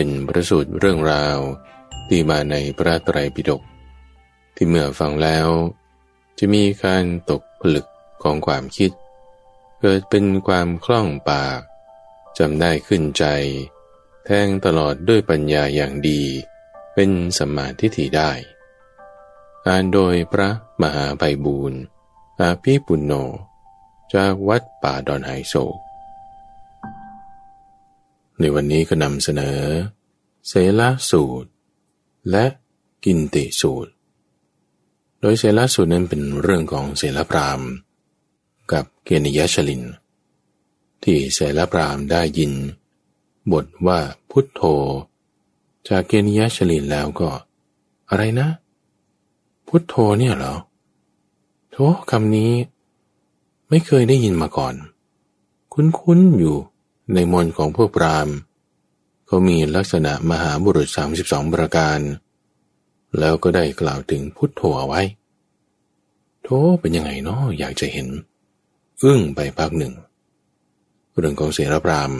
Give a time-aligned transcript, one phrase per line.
[0.00, 1.38] เป็นประสูตรเรื่องราว
[2.08, 3.62] ที่มาในพระไตรปิฎก
[4.56, 5.48] ที่เมื่อฟังแล้ว
[6.38, 7.86] จะมีการตกผลึก
[8.22, 8.90] ของความคิด
[9.80, 11.60] เกิดเป็นความคล่องปาก
[12.38, 13.24] จำได้ขึ้นใจ
[14.24, 16.22] แทงตลอดด้วยปัญญาอย่างดี
[16.94, 18.32] เป็นสมมาทิฏฐิได้
[19.66, 20.50] อ่านโดยพระ
[20.82, 21.80] มหาไพบูรณ์
[22.40, 23.12] อาภีปุณโญ
[24.14, 25.54] จากวัดป่าดอนไฮโซ
[28.40, 29.58] ในวันนี้ก็นำเสนอ
[30.48, 31.50] เสลสูตร
[32.30, 32.44] และ
[33.04, 33.92] กินติสูตร
[35.20, 37.60] โดยเสลสูตรนั้นเป็นเรื่องของเสลพราม
[38.72, 39.82] กับเกณยชลิน
[41.02, 42.52] ที่เสลพรามได้ยิน
[43.52, 44.62] บทว่าพุทโธ
[45.88, 47.30] จากเกณยชลินแล้วก็
[48.08, 48.48] อะไรนะ
[49.68, 50.54] พุทโธเนี่ยเหรอ
[51.70, 51.76] โธ
[52.10, 52.52] คำนี้
[53.68, 54.74] ไม่เคยได้ยินมาก่อน
[55.72, 56.56] คุ้นๆอยู่
[57.14, 58.28] ในมนของพวกปราม
[59.26, 60.88] เขามีลักษณะมหาบุรุษ
[61.20, 62.00] 32 ประการ
[63.18, 65.02] แล้วก็ได้กล่าวถึงพุทโธไว้
[66.42, 66.48] โธ
[66.80, 68.08] เป็นยังไงเนาะอยากจะเห็น
[69.02, 69.94] อึ้งไปพักหนึ่ง
[71.16, 72.12] เรื่องของเสรพราม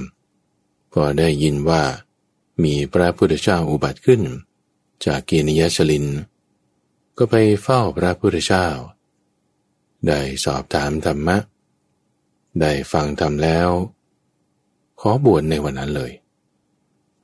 [0.95, 1.83] ก็ได้ยินว่า
[2.65, 4.23] มีพระพุทธเจ้าอุบัติขึ้น
[5.05, 6.07] จากเกณยชลิน
[7.19, 8.67] ก็ไปเฝ้าพระพุทธเจ้า
[10.07, 11.37] ได้สอบถามธรรมะ
[12.61, 13.69] ได้ฟังธรรมแล้ว
[15.01, 16.13] ขอบวชในวันนั้นเลย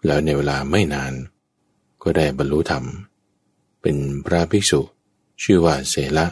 [0.07, 1.13] แล้วในเวลาไม่นาน
[2.03, 2.85] ก็ได้บรรลุธรรม
[3.83, 4.81] เป็นพระภิกษุ
[5.43, 6.27] ชื่อว่าเสละ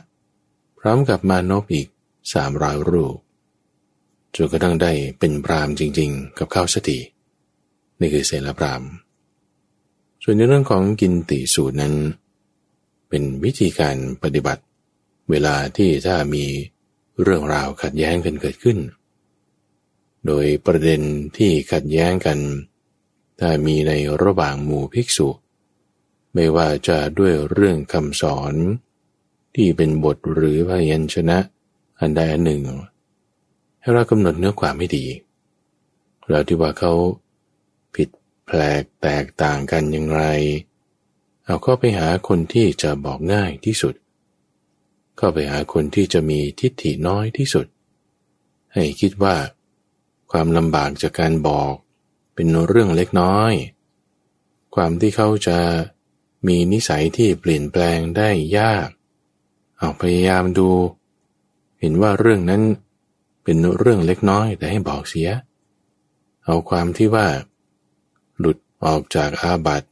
[0.79, 1.89] พร้อมกับมานพอีก
[2.35, 3.17] สามร้อยรูป
[4.35, 6.99] จนกระทั่งได้เป็นพรามจริง ๆ กับข้าวสติ
[8.01, 8.83] นี่คือเสละพราม
[10.23, 11.95] ส่วนในเรื่องของกินติสูตรนั้น
[13.09, 14.63] เป็นวิธีการปฏิบัติ
[15.31, 16.45] เวลาที่ถ้ามี
[17.23, 18.79] เรื่องราวขัดแย้งกันเกิดขึ้น
[20.27, 21.03] โดยประเด็น
[21.37, 22.39] ที่ขัดแย้งกัน
[23.39, 25.29] ถ้ามีในระหว่างหมู่ภิกษุ
[26.35, 28.55] ไม่ว่าจะด้วยเรื่องคำสอน
[29.55, 31.39] ที่เป็นบทหรือพยัญชนะ
[32.01, 32.63] อันใดอันหนึ่ง
[33.81, 35.07] ให้เรากำหนดเนื้อความไม่ดี
[36.29, 36.93] แล้วที่ว่าเขา
[37.95, 38.09] ผิด
[38.47, 40.23] แปลกแตกต่างกันอย่างไร
[41.45, 43.95] เอาก็ไปหาคนที่จะบอกง่ายที่สุด
[45.17, 47.67] เข้าไปหาคนที่จะมีทิฏฐิน้อยที่สุด
[48.73, 49.37] ให้คิดว่า
[50.33, 51.75] ความลำบากจากการบอก
[52.35, 53.53] เป็นเรื่องเล็กน้อย
[54.75, 55.59] ความที่เขาจะ
[56.47, 58.89] มีนิสัยที่เปลี่ยนแปลงได้ยาก
[59.79, 60.69] เอาพยายามดู
[61.81, 62.63] เห็นว่าเรื่องนั้น
[63.45, 65.29] เป็นเรื่องเล็กน้อยแต่ให้บอกเสีย
[66.45, 67.27] เอาความที่ว่า
[68.39, 69.89] หลุดออกจากอาบัติ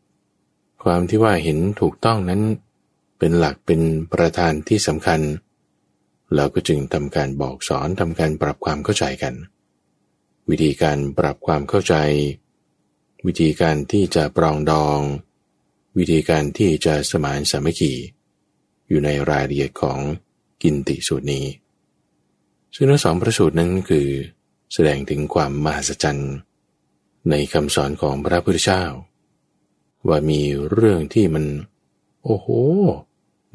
[0.84, 2.42] ความที่ว่าเห็นถูกต้องนั้น
[3.18, 3.80] เป็นหลักเป็น
[4.12, 5.20] ประธานที่สำคัญ
[6.34, 9.34] เราก็จึงทำการบอกสอนทำการปรับความเข้าใจกัน
[10.48, 11.94] วิธีการปรับความเข้าใจ
[13.26, 15.00] วิธีการที่จะปรองดอง
[15.98, 17.92] วิธีการที่จะสมานสามัคคี
[18.88, 19.98] อยู่ในรายละเอียดของ
[20.62, 21.46] กินติสูตรนี้
[22.74, 24.08] ซึ่งทั้งสองประสูตรนั้นคือ
[24.72, 26.32] แสดงถึงความมหัศจรรย์
[27.30, 28.84] ในคำสอนของพระพุทธเจ้า
[30.08, 31.44] ว่ามีเรื่องที่มัน
[32.24, 32.48] โอ้โห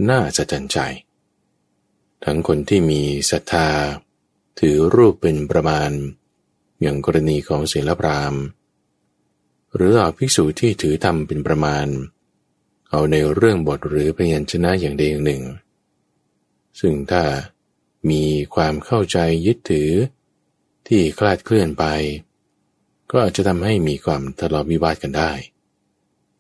[0.10, 0.78] น่าจะจันใจ
[2.24, 3.70] ทั้งคนที่มีศรัทธา
[4.60, 5.92] ถือรูปเป็นประมาณ
[6.82, 8.36] อย่างกรณีของเสลพราม
[9.76, 11.88] หรือเอาภิกษุที่ถือธรรมเป็นประมาณ
[12.90, 15.44] เอาในเรื่องบทหรือพยัญชนะอย่างใดอย่างหนึ่ง
[16.80, 17.24] ซึ่งถ้า
[18.10, 18.24] มี
[18.56, 19.90] ความเข้าใจยึดถือ
[20.88, 21.86] ที่คลาดเคลื่อนไป
[23.12, 25.32] ก็อาจจะทำให้มีความทะเลาะวิวาทกันได้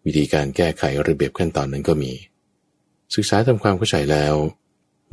[0.05, 2.11] วิธีการแก้ไขระเบียบขั้นตอนนั้นก็มี
[3.15, 4.35] ศึกษาทำความเข้าใจแล้ว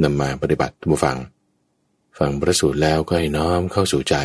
[0.03, 1.19] นำมาปฏิบัติทุกฝัง
[2.19, 4.17] ฟังประสูตรแล้วก็ให้น้อมเข้าสู่ใจ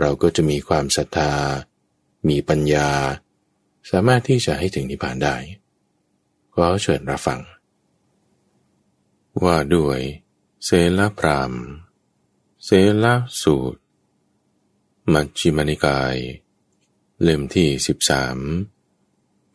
[0.00, 1.32] เราก็จะมีความศรัทธา
[2.28, 2.90] มีปัญญา
[3.90, 5.36] สามารถที่จะให้ถึงนิพพานได้
[6.54, 7.40] ก็เชิญรับฟัง
[9.44, 9.98] ว่าด้วย
[10.64, 11.52] เซลพราม
[12.64, 12.70] เซ
[13.02, 13.06] ล
[13.42, 13.80] สูตร
[15.12, 16.16] มัชฌิมานิกาย
[17.22, 18.38] เล่มที่สิบสาม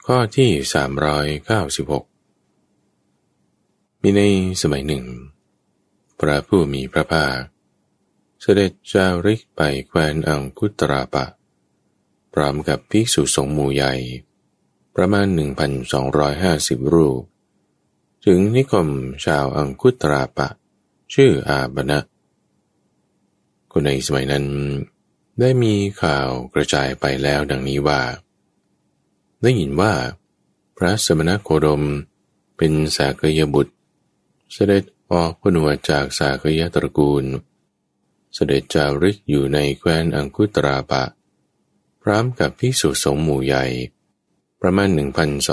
[0.05, 2.05] ข้อที่สามร้อยเก้าสิบหก
[4.01, 4.21] มีใน
[4.61, 5.05] สมัยหนึ่ง
[6.19, 7.52] พระผู้มีพระภาค
[8.45, 11.25] เสด็จจาริกไปแคว้นอังคุตราปะ
[12.33, 13.93] พร้อมกับภิกษุสงฆ์หมู่ใหญ่
[14.95, 15.27] ประมาณ
[16.09, 17.21] 1,250 รูป
[18.25, 18.87] ถึงนิคม
[19.25, 20.47] ชาวอังคุตราปะ
[21.13, 21.99] ชื่ออาบนะ
[23.71, 24.45] คนในสมัยนั้น
[25.39, 28.01] ได้มีข่าวกระจายไปแล้วดังนี้ว่า
[29.41, 29.93] ได้ยินว่า
[30.77, 31.83] พระสมณโคดม
[32.57, 33.73] เป็นสากยบุตร
[34.53, 41.03] เสด็จออกพนวจากสากยตระกูลเเสด็จจาริกอยู่ในแคว้นอังคุตราปะ
[42.01, 43.65] พร้อมกับภิกษุสงฆ์หมู่ใหญ่
[44.61, 44.89] ประมาณ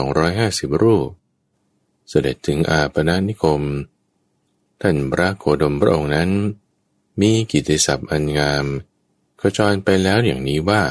[0.09, 1.09] 1,250 รูป
[2.09, 3.63] เสด็จถึงอาปนานิคม
[4.81, 6.31] ท่านพระโคดมพระองค์นั้น
[7.21, 8.65] มีกิติศัพท์อันงาม
[9.41, 10.83] ขจรไปแล้วอย่างนี้ว่า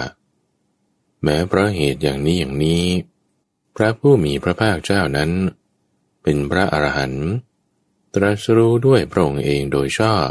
[1.24, 2.86] แม้เพราะเหตุอย่างนี้อย่างนี้
[3.76, 5.32] พระผู้มีพระภาคเจ้านั้น
[6.24, 7.28] เป็นพระอรหันต์
[8.14, 10.30] ตรัสรู้ด้วยพระองค์เองโดยชอบ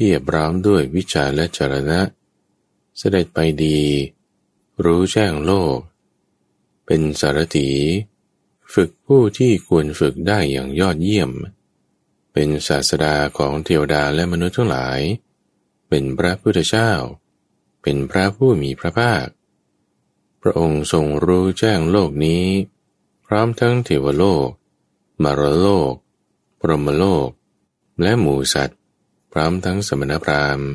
[0.00, 2.00] เพียบร้อมด้วยวิชาและจรณะ
[2.98, 3.80] เสด็จไปดี
[4.84, 5.78] รู้แจ้งโลก
[6.86, 7.70] เป็นสารถี
[8.74, 11.30] ฝึกผู้ที่ควรฝึกได้อย่างยอดเยี่ยม
[12.32, 15.00] เป็นศาสดาของเทวดาและมนุษย์ทั้งหลาย
[15.88, 16.92] เป็นพระพุทธเจ้า
[17.82, 19.26] เป็นพระผู้มีพระภาค
[20.42, 22.44] พระองค์ทรงรู้แจ้งโลกนี้
[23.26, 24.48] พร้อมทั้งเทวโลก
[25.22, 25.92] มารโลก
[26.60, 27.28] พรหมโลก
[28.02, 28.77] และหมูสัตว
[29.38, 30.68] ร้อมทั้งสมณพราหมณ์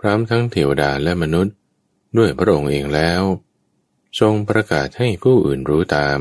[0.00, 1.54] พร้อมทั้งเทวดาและมนุษย์
[2.18, 3.22] ด้วยพระองค์เองแล้ว
[4.20, 6.20] ทรงประกาศให้ผู้อื่นรู้ตาม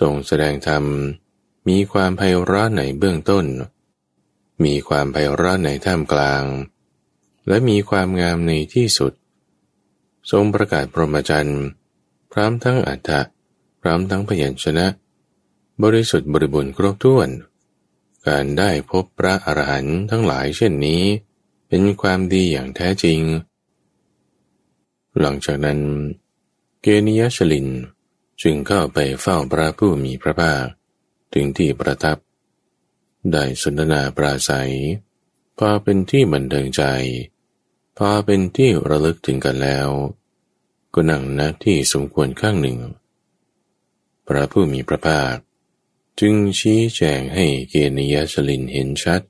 [0.00, 0.84] ทรงแสดงธรรม
[1.68, 3.46] มีความไพเราะในเบื้องต้น
[4.64, 6.44] มีความไพเราะในท่ามกลาง
[7.48, 9.12] และมีความงามในที่สุด
[10.30, 11.62] ทรงประกาศพรหมจรรย์
[12.32, 13.20] พร้อมทั้งอัฏฐะ
[13.80, 14.86] พร้อมทั้งพยัญชนะ
[15.82, 17.28] บริสุทธิ์บริบูรณ์ครบถ้วน
[18.28, 21.02] การได้พบพระอรหันต์ทั้งหลายเช่นนี้
[21.68, 23.20] เป็นความดีอย่างแท้จริง
[25.20, 25.80] หลังจากนั้น
[26.82, 27.68] เกนิยชลิน
[28.42, 30.64] จึงเข้าไปเฝ้าพระผู้มีพระภาค
[31.32, 32.18] ถึงที่ประทับ
[33.32, 34.72] ได้สนทนาปราศัย
[35.58, 36.82] พอเป็นที่บันเทิงใจ
[37.98, 39.88] พอเป็นที่ระลึกถึงกันแล้ว
[40.94, 42.78] ก็นั่งณที่สมควรข้างหนึ่ง
[44.26, 45.36] พระผู้มีพระภาค
[46.20, 49.22] จึงชี้แจงให้เกณยชลินเห็นชัด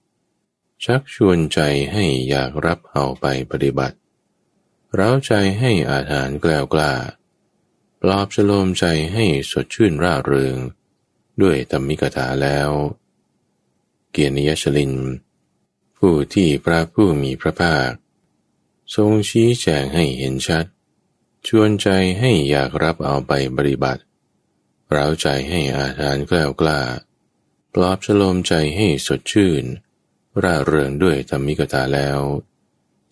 [0.84, 1.60] ชักชวนใจ
[1.92, 3.96] ให้อยากรับเอาไปปฏิบัติ
[4.98, 6.92] ร้าใจให้อาหารแกล้วกล้า
[8.00, 10.56] ปลอบฉโลมใจให้สดชื่นร่าเริง
[11.42, 12.70] ด้วยธรรมิกถาแล้ว
[14.10, 14.94] เกียรติยชลิน
[15.98, 17.90] ผู้ที่พระผู้มีพระภาค
[18.94, 20.64] ทรงชี้แจงให้เห็นชัด
[21.46, 21.88] ชวนใจ
[22.20, 24.02] ให้อยากรับเอาไปปฏิบัติ
[24.94, 26.80] ร้าใจให้อาหารกล้วกล้า
[27.74, 29.64] ปลอบฉโลมใจให้สดชื่น
[30.42, 32.20] ร่าเริงด้วยธรรมิกตาแล้ว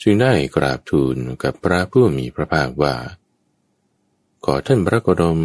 [0.03, 2.97] จึงได้กราบทูลกับพระผู้มีพระภาคว่า
[4.45, 5.41] ขอท่านพระโกดม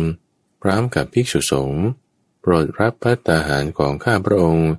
[0.61, 1.85] พร้อมกับภิกษุสงฆ์
[2.41, 4.69] โปรดรับพัตตาหารของข้าพระองค์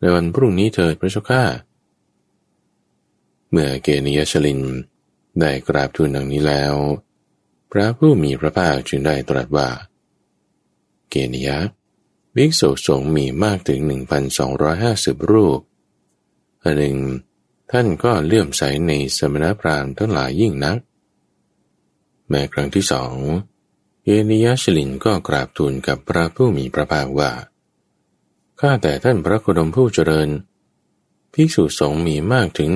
[0.00, 1.44] ในวันพรุ่งนี้เถิดพระเจ้าข้า
[3.50, 4.62] เมื่อเกณยชลิน
[5.40, 6.74] ได้กราบทูลดังนี้แล้ว
[7.72, 9.68] พระผู้มีพระภาคจึงได้ตรัสว่า
[11.24, 11.58] กณยะ
[12.34, 13.80] ภิกษุสงฆ์มีมากถึง
[14.54, 15.60] 1,250 รูป
[16.62, 16.96] อันหนึ่ง
[17.70, 20.78] ท่านก็เลื่อมใสในสมณพราหมณ์ทั้งหลายยิ่งนัก
[22.28, 23.14] แม้ครั้งที่สอง
[24.04, 27.32] เยนิยชลินก็กราบทูลกับพระผู้มีพระภาคว่า
[28.60, 30.28] ข้าแต่ท่านพระโคดมผู้เจริญ
[31.32, 32.68] ภิกษุสงฆ์มีมากถึง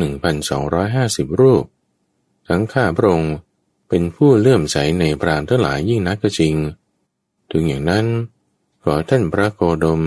[0.67, 1.65] 1,250 รูป
[2.49, 3.35] ทั้งข้าพระองค์
[3.89, 6.55] เป็นผู้เลื่อมใสในพราหมณ์ทั้งหลายยิ่งนักก็จริง
[7.51, 8.07] ถึงอย่างนั้น
[8.85, 10.03] ขอท่านพระโคดม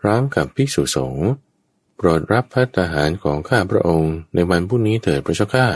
[0.00, 1.28] พร้อมกับภิกษุสงฆ์
[1.96, 5.68] โปรดรับพัฒหารของข้าพระองค์ในวันพรุ่งนี้เถิดพระเจ้าข้า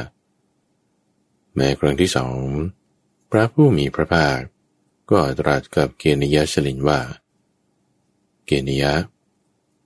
[1.55, 2.41] แม้ครั้งที่สอง
[3.31, 4.39] พระผู้มีพระภาค
[5.11, 7.01] ก็ตรัสกับเกณยะชลินว่า
[8.47, 8.95] เกณยะ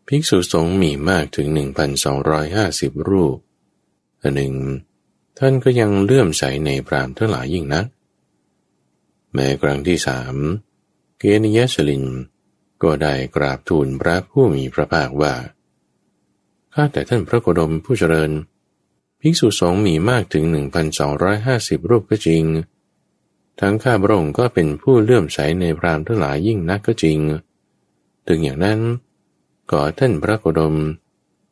[0.06, 1.46] ภิกษุสงฆ์มีมากถึง
[2.28, 3.36] 1,250 รูป
[4.22, 4.54] อันหนึ่ง
[5.38, 7.86] ท่านก็ยังเลื่อมใสในพรามทั้งหลายยิ่งนัก
[9.32, 10.34] แม้ครั้งที่สาม
[11.18, 12.04] เกณยสลิน
[12.82, 15.34] ก็ได้กราบทูลพระผู้มีพระภาคว่า
[16.74, 18.30] ข้าแต่ท่านพระโคดมผู้เจริญ
[19.20, 20.44] ภิกษุสงฆ์มีมากถึง
[21.18, 22.44] 1,250 รูปก็จริง
[23.60, 27.18] ทั้งข้าพระองค์ก็เป็นผู้เลื่อมใสในพรามทั้งหลายยิ่งนักก็จริง
[28.28, 28.80] ถึงอย่างนั้น
[29.70, 30.76] ขอท่านพระโคดม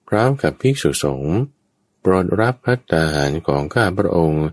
[0.09, 1.37] พร้อมกับภิกษุสงฆ์
[2.01, 4.45] โปรดรับพัฒนาหารของข้าพระองค์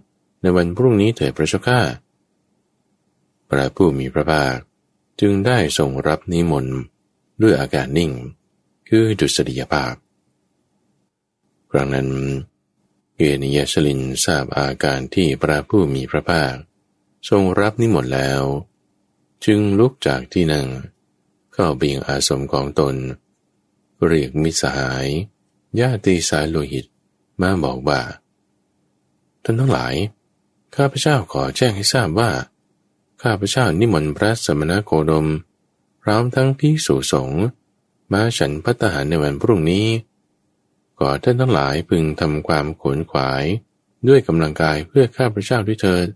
[0.42, 1.80] ในวันพรุ่งนี้เถิดพระเจ้าข้า
[3.50, 4.67] พระผู้มีพระภาค
[5.22, 6.78] จึงได้ทรงรับนิมนต์
[7.42, 8.12] ด้วยอาการนิ่ง
[8.90, 9.96] คือดุษฎียภาพ
[11.72, 12.10] ครั้งนั้น
[13.16, 16.54] เกนิยชลินทราบอาการที่พระผู้มีพระภาค
[17.30, 18.44] ทรงรับนิมนต์แล้ว
[19.46, 20.68] จึงลุกจากที่นั่ง
[21.54, 22.96] เข้าเบียงอาสมของตน
[24.06, 25.08] เรียกมิสหาย
[25.80, 26.86] ญาติสายโลหิต
[27.42, 28.02] มาบอกว่า
[29.44, 29.96] ท่านทั้งหลาย
[30.76, 32.30] ข้าพเจ้าขอแจ้งให้ทราบว่า
[33.22, 35.28] ข้าพเจ้านิมนต์พระสมณโคดม
[36.02, 37.44] พร้อมทั้งพิสุสงฆ์
[38.12, 39.88] มาฉันพัตหารในวันพรุ่งนี้
[40.98, 43.44] ขอท่านทั้งหลายพึงทำความขนขวาย
[44.08, 46.08] ด้วยกำลังกายเพื่อข้าพเจ้าด้วยเถิด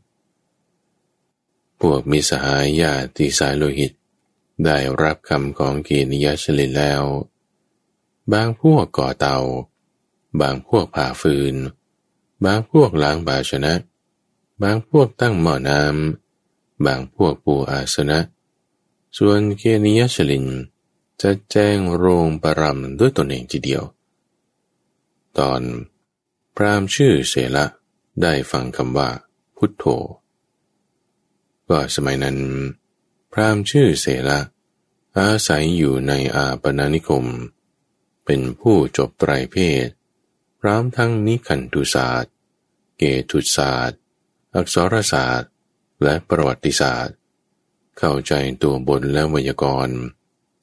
[1.82, 3.92] พวกมีสหายญาติสายโลหิต
[4.66, 7.04] ได้รับคำของเกณยชลินแล้ว
[8.34, 9.38] บางพวกก่อเตา
[10.42, 11.56] บางพวกผ่าฟืน
[12.46, 13.74] บางพวกล้างบาชนะ
[14.64, 16.21] บางพวกตั้งหม้อน้ำ
[16.86, 18.20] บางพวกปูอาสนะ
[19.18, 20.48] ส่วนเกณยชลิน
[21.22, 23.84] จะแจ้งโรงปรำด้วยตนเองทีเดียว
[25.38, 25.62] ตอน
[26.56, 27.66] พรามชื่อเสละ
[28.22, 29.10] ได้ฟังคำว่า
[29.58, 29.84] พุทโธ
[31.68, 32.38] ก็สมัยนั้น
[33.32, 34.40] พรามชื่อเสละ
[35.18, 37.26] อาศัยอยู่ในอาปนานิคม
[38.26, 39.88] เป็นผู้จบไตรเพศ
[40.60, 42.34] พร้อมทั้งนิคันตุศาสตร์
[42.98, 44.00] เกตุศาสตร์
[44.56, 45.51] อักษรศาสตร์
[46.04, 47.16] และประวัติศาสตร์
[47.98, 49.98] เข้าใจตัวบนและวยากรณ์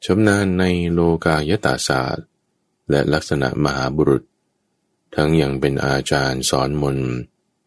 [0.04, 2.26] ชำนาญในโลกายตาศาสตร์
[2.90, 4.22] และลักษณะมหาบุรุษ
[5.14, 6.98] ทั้งยังเป็นอาจารย์สอนมน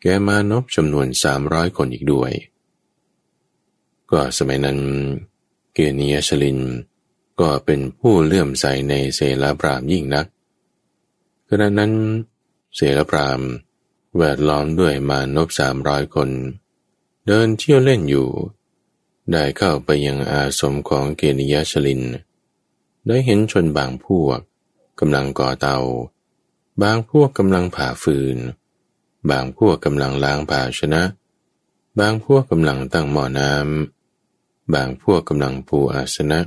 [0.02, 2.32] แกมานพจำนวนสามร้อยคนอีกด้วย
[4.12, 4.80] ก็สมัยนั้น
[5.74, 6.60] เกเนียชลิน
[7.40, 10.26] ก็เป็นผู้เลื่อมใสในเสลปรามยิ่งนัก
[11.48, 11.94] ขณะนั้น
[12.76, 13.40] เสลปราม
[14.18, 16.30] แวดล้อมด้วยมานพสามร้อยคน
[17.28, 18.30] เดินเที่ยวเล่นอยู่
[19.32, 22.04] ได้เข้าไปยังอาสมของเกเนียชลิน
[23.08, 24.40] ได้เห็นชนบางพวก
[25.00, 25.78] กำลังก่อเตา
[26.82, 28.38] บางพวกกำลังผ่าฟืน
[29.30, 31.04] บางพวกกำลังล้างภาชนะ
[32.00, 36.40] บางพวกกำลังตั้งหม้อน้ำ บางพวกกำลังปูอาสนะ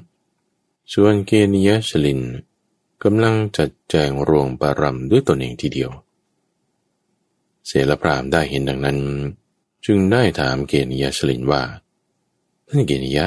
[0.93, 2.21] ส่วนเกเนียชลิน
[3.03, 5.91] กำลังจัดแจงโรงปารำด้วยตนเองทีเดียว
[7.67, 8.99] เสลพรามได้เห็นดังนั้น
[9.87, 11.63] จึงได้ถามเกเนียชลินว่า
[12.69, 13.21] ท่านเกเนีย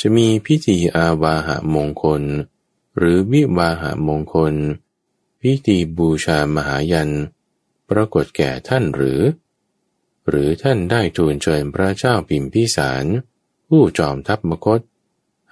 [0.00, 2.22] จะมีพิธีอาวาหะมงคล
[2.98, 4.54] หรือวิวาหะมงคล
[5.40, 7.10] พิธีบูชามหายัน
[7.90, 9.20] ปรากฏแก่ท่านหรือ
[10.28, 13.04] หรือท่านได้ทูลเชิญพระเจ้าพิมพิสาร
[13.68, 14.80] ผู้จอมทัพมคต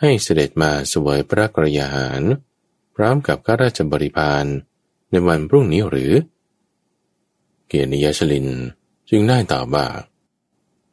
[0.00, 2.22] ให้เสด็จมาสวยพระกรยาหาร
[2.94, 4.44] พร้อมกับข้าราชบริพาร
[5.10, 6.12] ในวันพรุ่งนี้หรือ
[7.66, 8.48] เกียรติยชลิน
[9.10, 9.86] จึงได้ตอบว่า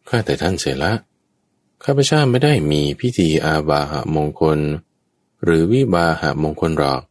[0.09, 0.93] ข้าแต่ท่านเสละ
[1.83, 4.59] ข้าพเจ้าไม่ได้มีพิธีอาบาหะมงคล
[5.43, 7.01] หรือวิบาหะมงคลหรอก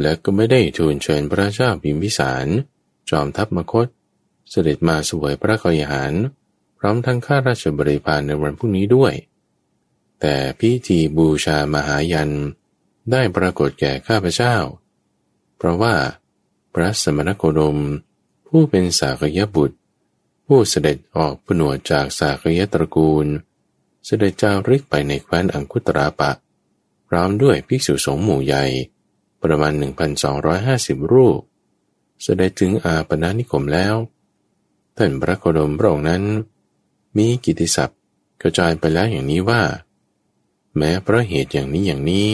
[0.00, 2.46] และก็ไม่ได้ทูลเชิญพระเจ้าพิมพิสาร
[3.10, 3.86] จอมทัพมคต
[4.50, 6.12] เสด็จมาสวยพระกยาหาร
[6.78, 9.12] พร้อมทั้งข้าราชบริพารในวันพรุ่งนี้ด้วย
[10.20, 12.34] แต่พิธีบูชามหายัน
[13.10, 14.56] ได้ปรากฏแก่ข้าพเจ้า
[15.56, 15.94] เพราะว่า
[16.74, 17.78] พระสมณโคดม
[18.46, 19.76] ผู้เป็นสากยบุตร
[20.46, 23.26] ผู้เสด็จออกผนวดจากสากยตระกูล
[24.06, 26.30] เสด็จจาริกไปในแคว้นอังคุตราปะ
[27.08, 28.64] พร้อมด้วยภิกษุสงฆ์หมู่ใหญ่
[29.42, 29.72] ประมาณ
[30.42, 31.40] 1,250 รูป
[32.22, 33.94] เสด็จถึงอาปนานิคมแล้ว
[34.96, 36.22] ท่านพระโคดมพระองค์นั้น
[37.16, 38.00] มีกิติศัพท์
[38.42, 39.62] กระจายไปแล้วอย่างนี้ว่า
[40.76, 42.28] แม้เพราะเหตุอย่างนี้อย่างนี้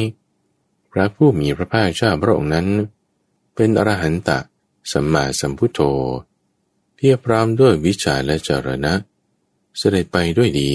[0.92, 2.66] พระผู้มีพระภาคเจ้าพระองค์นั้น
[3.54, 4.38] เป็นอรหันตะ
[4.92, 5.80] สัมมาสัมพุทโธ
[7.02, 8.94] เพียบพร้อมด้วยวิชาและจรณะ
[9.78, 10.72] เสด็จไปด้วยดี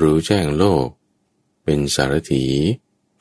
[0.00, 0.86] รู้แจ้งโลก
[1.64, 2.46] เป็นสารถี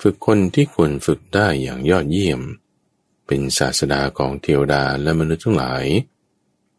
[0.02, 2.42] ฝึกคนที่ควรฝึกได้อย่างยอดเยี่ยม
[3.28, 5.86] เป็นศาสดาของเทวดาและมนุษย์ทั้งหลาย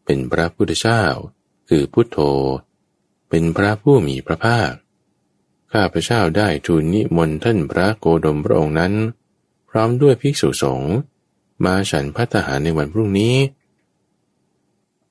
[0.05, 1.03] เป็นพระพุทธเจ้า
[1.69, 2.17] คือพุทโธ
[3.29, 4.71] เป็นพระผู้มีพระภาค
[5.71, 8.93] ข้าพระเจ้าได้ทูลนิมนต์ท่านพระโกดมพระองค์นั้น
[9.69, 10.93] พร้อมด้วยภิกษุสงฆ์
[11.65, 13.35] มาฉันพัฒหารในวันพรุ่งนี้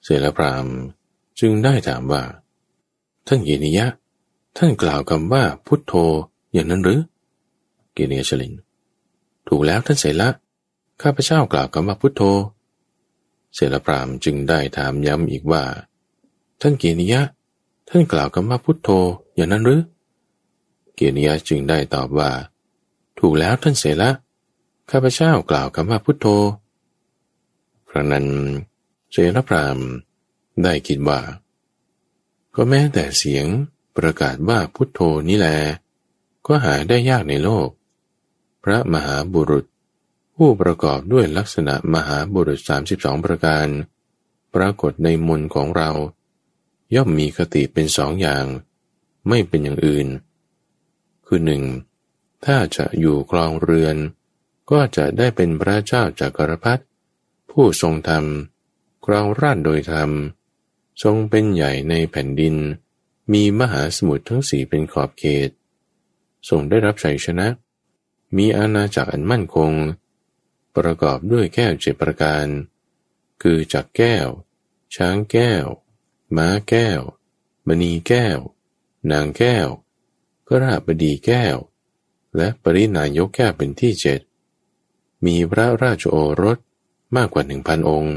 [0.09, 0.67] เสรพราม
[1.41, 2.23] จึงได้ถามว่า
[3.27, 3.87] ท่านเยนิยะ
[4.57, 5.95] ท่านกล่าวคำว่าพุทโธ
[6.53, 7.01] อย่างนั้นหรือ
[7.93, 8.55] เกเนียชลิน
[9.49, 10.29] ถูกแล้วท่านเสละ
[11.03, 12.23] ข้าพเจ้ากล่าวคำว่าพุทโธ
[13.55, 15.65] เสลพรามจึงได้ถามย้ำอีกว่า
[16.61, 17.23] ท่านเกียนิยะ
[17.89, 18.89] ท่านกล่าวคำว่าพุทโธ
[19.35, 19.83] อย่างนั้นหรือ
[20.95, 22.31] เกียนิยะจึงได้ตอบว่า
[23.19, 24.11] ถูกแล้วท่านเสละ
[24.91, 26.27] ข้าพเจ้ากล่าวคำว่าพุทโธ
[27.91, 28.27] ครั้งนั้น
[29.11, 29.79] เสลพราม
[30.63, 31.21] ได้คิดว่า
[32.55, 33.47] ก็แม้แต่เสียง
[33.97, 35.59] ประกาศว่าพุทโธนี่แหละ
[36.47, 37.69] ก็หาได้ยากในโลก
[38.65, 39.65] พระมหาบุรุษ
[40.37, 42.61] ผู้ประกอบด้วยลักษณะมหาบุรุษ
[42.97, 43.67] 32 ประการ
[44.55, 45.91] ปรากฏในมนของเรา
[46.95, 48.45] ย่อมมีคติเป็นสองอย่าง
[49.29, 50.07] ไม่เป็นอย่างอื่น
[51.27, 51.63] คือหนึ่ง
[52.45, 53.97] ถ้าจะอยู่ครองเรือน
[54.71, 56.79] ก็จะได้เป็นพระเจ้าจากกรพัฒ
[57.51, 58.25] ผู้ทรงธรรม
[59.09, 60.11] ครองราชโดยธรรม
[61.03, 62.57] ทรงเป็นใหญ่ในแผ่นดิน
[63.33, 65.51] มีมหาสมุทรทั้งสี่เป็นขอบเขต
[66.49, 67.47] ทรงได้รับชัยชนะ
[68.37, 69.73] มีอาณาจักรอันมั่นคง
[70.77, 72.47] ประกอบด้วยแก้วเจ็ดประการ
[73.43, 74.27] คือจักแก้ว
[74.95, 75.65] ช้างแก้ว
[76.37, 77.01] ม้าแก้ว
[77.67, 78.39] มณีแก้ว
[79.11, 79.69] นางแก้ว
[80.47, 81.57] พระราบดีแก้ว
[82.37, 84.21] และปรินายกแก้วเป็นที่เจ็ด
[85.27, 86.59] มีพระราชโอรส
[87.17, 88.17] มากกว่าหนึ่งพันองค์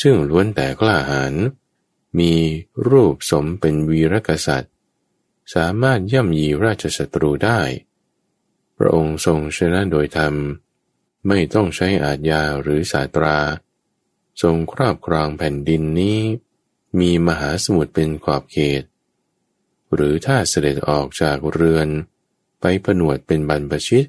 [0.00, 1.34] ซึ่งล้วนแต่กล้าหาญ
[2.18, 2.32] มี
[2.88, 4.72] รูปสมเป็นวีรกษัตริย์
[5.54, 7.60] สามารถย่ำยีราชศัตรูได้
[8.76, 10.34] พระองค์ทรงชนะโดยธรรม
[11.26, 13.38] ไม่ต้องใช้อาญาหรือสาตรา
[14.42, 16.20] ทรงครอบครองแผ่นดินนี้
[17.00, 18.82] มีมหาสมุทรเป็นขอบเขต
[19.94, 21.88] หรือถ้าเสด็จออกจากเรือน
[22.60, 24.06] ไปผนวดเป็นบรรพชิต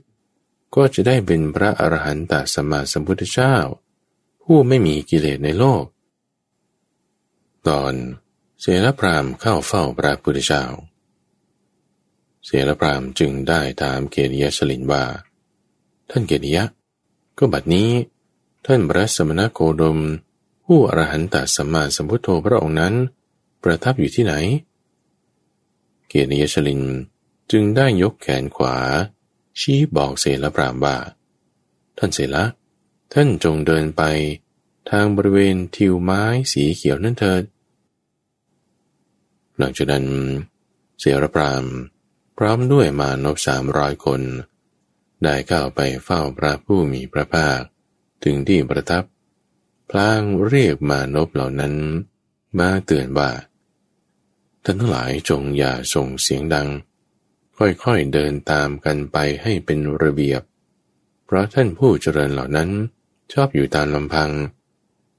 [0.76, 3.56] ก็จะได้เป็นพระอรหันตสัมมาสัมพุทธเจ้า
[4.46, 5.84] ผู้ไม่มีกิเลสในโลก
[7.68, 7.94] ตอน
[8.62, 10.66] เสรพรามเข้าเฝ้าพระพุทธเจ้า
[12.46, 15.04] เสรพรามจึงได้ถามเกณยชลินว่า
[16.10, 16.66] ท่านเกณยะ
[17.38, 17.90] ก็บัดนี้
[18.66, 20.00] ท่านพระสมณโคดม
[20.66, 22.94] ผู้อรหันตสัมมาสัมพุทโธพระองค์นั้น
[23.64, 24.34] ประทับอยู่ที่ไหน
[26.10, 26.82] เกณยชลิน
[27.52, 28.76] จึงได้ยกแขนขวา
[29.60, 30.96] ชี้บอกเสรพรามว่า
[31.98, 32.44] ท่านเสระ
[33.18, 34.04] ท่านจงเดินไป
[34.90, 37.44] ทางบริเวณทิวไม้สีเขียวนั่นเถิด
[39.58, 40.06] หลังจากนั้น
[41.00, 41.66] เสรพราม
[42.38, 44.22] พร้อมด้วยมานพสามร้อยคน
[45.24, 47.60] ได้เข้าไปเฝ้าพระผู้มีพระภาค
[48.24, 49.04] ถึงที่ประทับ
[49.90, 51.76] พลางเรียกมานพเหล่านั้น
[52.60, 53.32] มาเตือนว่า
[54.64, 56.68] ท่านทั้งหลายจงอย่าส่งเสียงดัง
[57.58, 60.42] ค่อยๆเดินตามกันไปให้เป็นระเบียบ
[61.26, 62.72] เพราะท่านผู้เจริญเหล่านั้น
[63.34, 64.30] ชอบอยู่ตามลำพัง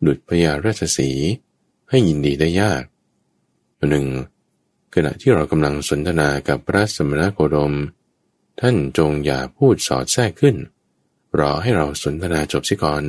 [0.07, 1.11] ดุดพญาราชสี
[1.89, 2.83] ให้ยินดีได้ยาก
[3.91, 4.07] หนึ่ง
[4.95, 7.75] ขณะที่เรากำลังสนทนากับพระสมณโคดม
[8.61, 10.57] ท่านจงอย่าพูดสอดแทรกขึ้น
[11.39, 13.05] รอให้เราสนทนาจบสิก่อน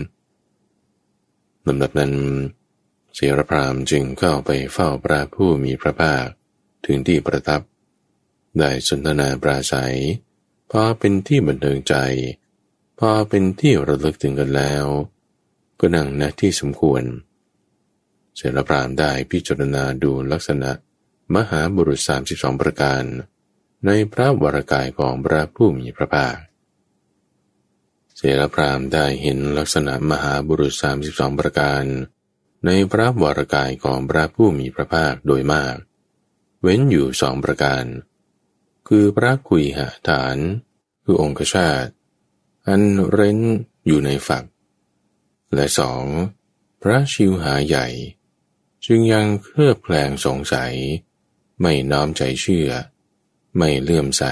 [1.67, 2.13] ลำดับนั้น
[3.15, 6.25] เสรพรามจึงเข้าไปเฝ้าพระผู้มีพระภาค
[6.85, 7.61] ถึงที่ประทับ
[8.59, 9.97] ได้สนทนาปราศัย
[10.71, 11.95] พอเป็นที่บันเทิงใจ
[12.99, 14.85] พอเป็นที่ระลึกถึงกันแล้ว
[15.79, 17.03] ก็นั่งณที่สมควร
[18.35, 20.71] เสรพรามได้พิจารณาดูลักษณะ
[21.35, 23.03] มหาบุรุษสามสิบสองประการ
[23.85, 26.37] ในพระวรากายของพระผู้มีพระภาค
[28.15, 31.83] เสรพรามได้เห็นลักษณะมหาบุรุษสามสิบสองประการ
[32.65, 35.75] ในพระวรากายของพระผู้มีพระภาคโดยมาก
[36.61, 37.85] เว้นอยู่สองประการ
[38.87, 40.37] คือพระคุยหาฐาน
[41.03, 41.91] คือองคชาติ
[42.67, 43.39] อันเร้น
[43.85, 44.45] อยู่ในฝัก
[45.53, 46.03] และสอง
[46.81, 47.87] พระชิวหาใหญ่
[48.85, 50.73] จึงยังเคลือบแคลงสงสัย
[51.61, 52.69] ไม่น้อมใจเชื่อ
[53.57, 54.23] ไม่เลื่อมใส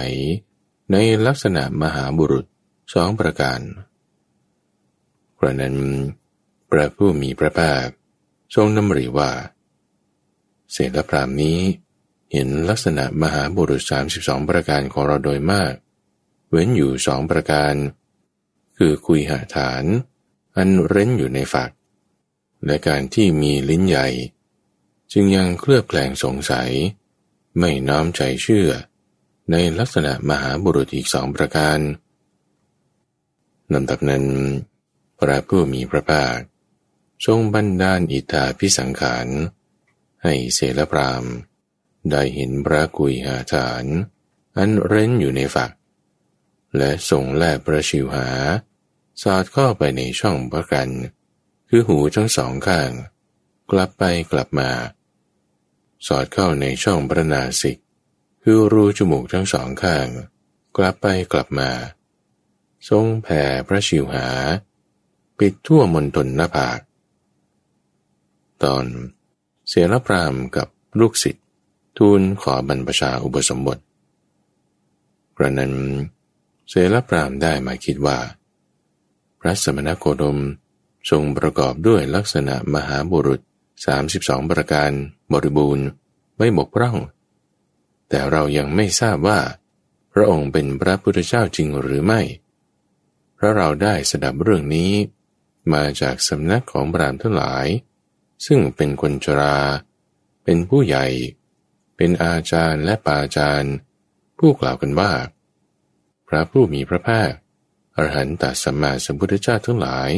[0.91, 0.95] ใน
[1.25, 2.45] ลักษณะมหาบุรุษ
[2.93, 3.61] สองประการ
[5.35, 5.75] เพระนั้น
[6.69, 7.87] พระผู้มีพระภาค
[8.55, 9.31] ทรงนำริว่า
[10.71, 11.59] เสรพรามนี้
[12.31, 15.73] เห็นลักษณะมหาบุรุษสามสิบสองประการของเราโดยมาก
[16.49, 17.73] เว้นอยู่สองประการ
[18.77, 19.83] คือคุยหาฐาน
[20.57, 21.71] อันเร้นอยู่ในฝัก
[22.65, 24.07] และการที่มีลิ้นใหญ่
[25.11, 26.71] จึงยังเคลือบแคลงสงสัย
[27.59, 28.69] ไม่น้อมใจเชื่อ
[29.51, 31.79] ในลักษณะมหาบุรุษอีกสองประการ
[33.73, 34.25] ลำดับนั้น
[35.19, 36.37] พระผู้มีพระภาค
[37.25, 39.27] ทรงบันดาลอิทาพิสังขาร
[40.23, 41.23] ให้เสลพราม
[42.11, 43.85] ได้เห็นพระกุยหาฐาน
[44.57, 45.71] อันเร้นอยู่ในฝัก
[46.77, 48.29] และส่งแลบประชิวหา
[49.21, 50.89] สอดเข้าไปในช่องพระกัน
[51.69, 52.91] คือหูทั้งสองข้าง
[53.71, 54.71] กลับไปกลับมา
[56.07, 57.77] สอดเข้าในช่องพระนาสิก
[58.43, 60.07] คือรูจมูกทั้งสองข้าง
[60.77, 61.71] กลับไปกลับมา
[62.89, 64.27] ทรงแผ่พระชิวหา
[65.39, 66.79] ปิดทั่วมณฑลหน้าผาก
[68.63, 68.85] ตอน
[69.67, 70.67] เสรพรามกับ
[70.99, 71.45] ลูกศิษย์
[71.97, 73.77] ทูลขอบรรพชาอุปสมบท
[75.37, 75.73] กระนั้น
[76.69, 78.19] เสลปรามได้มาคิดว่า
[79.39, 80.39] พระสมณโคดม
[81.09, 83.41] ทรงประกอบด้วยลักษณะมหาบุรุษ
[83.95, 84.91] 32 ประการ
[85.33, 85.87] บริบูรณ์
[86.37, 86.97] ไม่บกพร่อง
[88.09, 89.39] แต่เรายังไม่ทราบว่า
[90.13, 92.21] พระองค์เป็นพระพุทธเจ้าจริงหรือไม่
[93.35, 94.91] เพราะเราได้สดับเรื่องนี้
[95.73, 97.67] มาจากสำนักของบรามทั้งหลาย
[98.45, 99.57] ซึ่งเป็นคนชรา
[100.43, 101.05] เป็นผู้ใหญ่
[101.95, 103.73] เป็นอาจารย์และปาจารย์
[104.37, 105.11] ผู้กล่าวกันว่า
[106.35, 107.31] ระผู้มีพระภาค
[107.95, 110.09] อรหันตสัมมาสัมพุทธเจ้าทั้งหลาย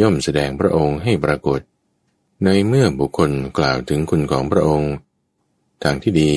[0.00, 1.60] ย่อมแสดงพระองค์ให้ปรากฏ
[2.44, 4.92] ในเมื่อบุคคลกล่าวถึงคุณของพระองค์
[5.82, 6.32] ทางที่ดี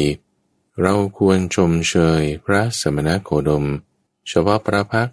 [0.82, 3.66] เราควรชมเชยพระสมณโคดม
[4.28, 5.10] เฉพาะพระพัก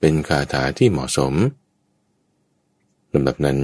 [0.00, 1.34] เป็นคาถาที่เหมาะสม
[3.12, 3.58] ลำดับนั้น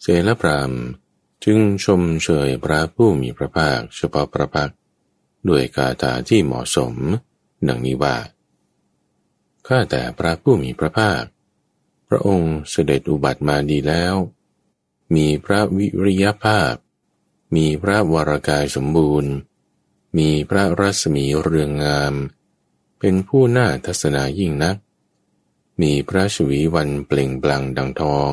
[0.00, 0.72] เสลพราม
[1.44, 4.72] จึงชมเชยพระผู้มีพระภาคเฉพาะพระพัก
[5.48, 6.94] ด้วยคาถาที่เหมาะสม
[7.68, 8.16] ดังนี้ว่า
[9.68, 11.22] ข้าแต่พระผู้มีพระภาค
[12.08, 14.14] พระองค์เสด็จอุบัติมาดีแล้ว
[15.14, 16.74] มีพระวิริยภาพ
[17.56, 19.32] มีพระวรากายสมบูรณ์
[20.18, 22.14] มีพระรัศมีเรืองงาม
[22.98, 24.76] เป็นผู้น่าทัศนายิ่งนัก
[25.82, 28.32] มีพระชวีวันเปล่งปลั่งดังทอง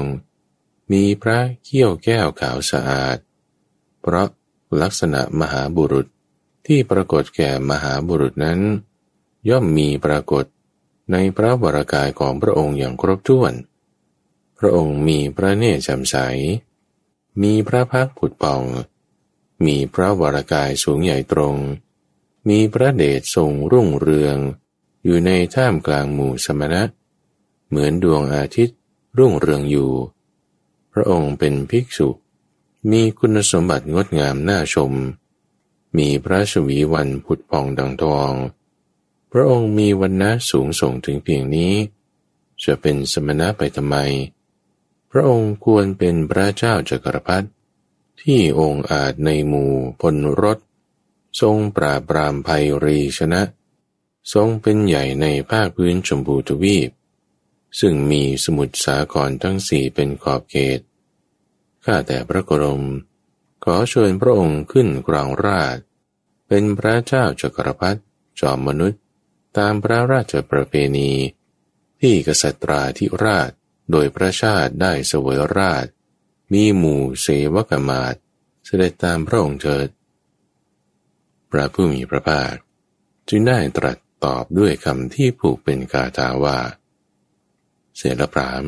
[0.91, 3.17] มีพระเขี้ยวแก้วขาวสะอาด
[4.01, 4.27] เพราะ
[4.81, 6.07] ลักษณะมหาบุรุษ
[6.65, 8.59] ที่ปรากฏแก่มหาบุรุษนั้น
[9.49, 10.45] ย่อมมีปรากฏ
[11.11, 13.53] ในพระวรากายของพระองค์อย่างครบถ้วน
[14.57, 16.15] พระองค์มีพระเนตรจ่มใส
[17.41, 18.63] มีพระพักผุดป่อง
[19.65, 21.55] มีพระวรากายสูงใหญ่ตรง
[22.49, 24.37] มีพระเดชทรงรุ่งเรือง
[25.03, 26.83] อยู่ในท่ามกลางหมู่สมณะ
[27.67, 28.77] เหมือนดวงอาทิตย์
[29.17, 29.91] รุ่งเรืองอยู่
[30.93, 32.09] พระองค์เป็นภิกษุ
[32.91, 34.93] มีคุณสมบัติงดงามน่าชม
[35.97, 38.31] มีพระชวีวันผุดผ่องดังทอง
[39.37, 41.73] ระองค์มีวันนะสูงส่งถึงเพียงนี้
[42.63, 43.95] จะเป็นสมณะไปทำไม
[45.11, 47.47] พระองค์ควรเป็นพระเจ้าจักรพรรดิ
[48.21, 50.57] ที่องค์อาจในหมู่พลรถ
[51.41, 53.41] ทรงปราบปรามภัยรีชนะ
[54.33, 56.89] ทรงเป็นใหญ่ในภาคพื้นชมพูทวีป
[57.79, 60.79] ซึ่งมีสมุทรสาครทั้งสี่เป็นขอบเขต
[61.85, 62.83] ข้าแต่พระกรม
[63.63, 65.77] ขอเชิญพระองค์ขึ้นกรองราช
[66.47, 67.99] เป็นพระเจ้าจักรพรรดิ
[68.39, 69.01] จอมมนุษย์
[69.57, 71.11] ตามพระราชประเพณี
[72.01, 73.49] ที่กษัตราธิราช
[73.91, 75.85] โดยพระชาติได้เสวยราช
[76.53, 78.15] มีหมู่เสวกมาศ
[78.65, 79.89] เสด็จตามพระองค์เถิด
[81.51, 82.53] พระผู้มีพระภาค
[83.29, 86.59] จึงได้ตรัสตอบด้วยคำที่ผูกเป็นกาถาว่า
[87.97, 88.65] เสรพราม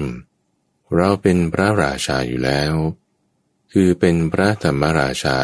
[0.95, 2.73] เราเป็นพระราชาอยู่แล้ว
[3.71, 5.39] คือเป็นพระธรรมราชา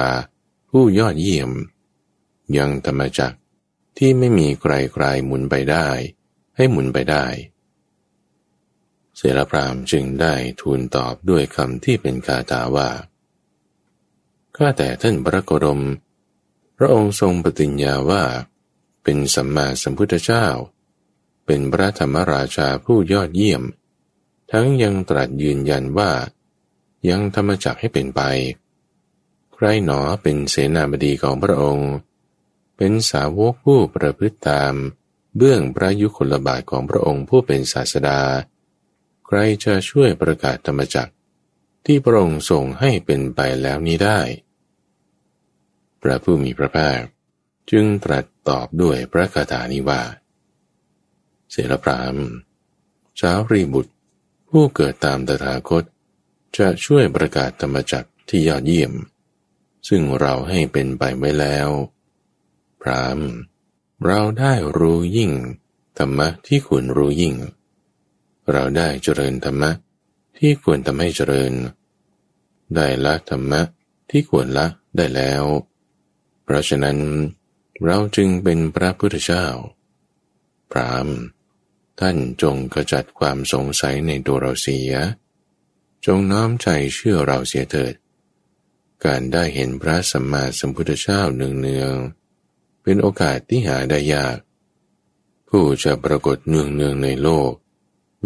[0.70, 1.52] ผู้ยอดเยี่ยม
[2.58, 3.34] ยังธรรมจัก
[3.98, 5.90] ที่ไม่มีใครใครหมุนไปได้
[6.56, 7.26] ให้หมุนไปได้
[9.16, 12.90] เสรพรามจึงได้ทูลตอบด้วยคำที่เป็นคาถาว่า
[14.56, 15.82] ข้าแต่ท่านพระโกรม
[16.78, 18.24] พระองค์ทรงปฏิญญาว่า
[19.04, 20.46] เป็นสัมมาสัมพุทธเจ้า
[21.46, 23.64] เป็นพระธรรมราชาผู้ยอดเยี่ยม
[24.52, 26.12] ทั้งยังตรัสยืนยันว่า
[27.10, 28.22] ยังธรรมจักให้เป็นไป
[29.54, 31.92] ใครหนอเป็นเสนาบดีของพระองค์
[32.78, 34.74] เป็นสาวกผู้ประพฤติตาม
[35.38, 38.20] เบื้องพระยุคลบาทของพระองค์ผู้เป็นศาสดา
[39.26, 41.14] ใครจะช่วยประกาศธรรมจักร
[41.86, 44.20] ที่พระองค์ทรงให้เป็นไปแล้วนี้ได้
[46.02, 47.02] พระผู้มีพระภาค
[47.72, 50.02] จึงตรัสตอบด้วยพระคาถานี้ว่า
[51.52, 52.18] เสรพราม
[53.20, 53.94] ชาวรีบุตร
[54.50, 55.84] ผู้เกิดตามตถาคต
[56.58, 58.94] จะช่วยประกาศธรรมจักรที่ยอดเยี่ยม
[59.88, 61.70] ซึ่งเราให้เป็นไปไว้แล้ว
[62.84, 63.20] พราม
[64.06, 65.32] เราได้รู้ยิ่ง
[65.98, 67.36] ธรรมะที่ควรรู้ยิ่ง
[68.52, 69.72] เราได้เจริญธรรมะ
[70.38, 71.54] ที่ควรทำให้เจริญ
[72.76, 73.62] ได้ละธรรมะ
[74.10, 74.68] ที่ควรละ
[74.98, 75.44] ได้แล้ว
[76.44, 76.98] เพราะฉะนั้น
[77.84, 79.46] เราจึงเป็นพระพุทธเจ้า
[80.72, 81.08] พราม
[82.00, 84.92] ท่านจงกระจัดความสงสัยในตัวเราเสีย
[86.06, 87.94] จงน้อมใจเชื่อเราเสียเถิด
[89.06, 91.94] การได้เห็นพระสัมมาสัมพุทธเจ้าเนืองเนือง
[92.84, 94.38] เป็นโอกาสที่หาได้ยาก
[95.50, 97.52] ผู้จะปรากฏเนืองเนืองในโลก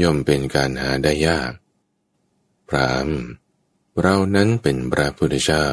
[0.02, 1.54] ย่อมเป็นการหาได้ยาก
[2.70, 3.10] พราม
[4.02, 5.68] เรานั้นเป็นพระพุทธเจ้า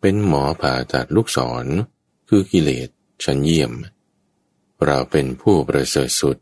[0.00, 1.66] เป็นหมอผ่าตัดลูกศร
[2.28, 2.88] คือกิเลส
[3.24, 3.72] ชั้นเยี่ยม
[4.84, 6.36] เราเป็นผู้ประเสริฐสุด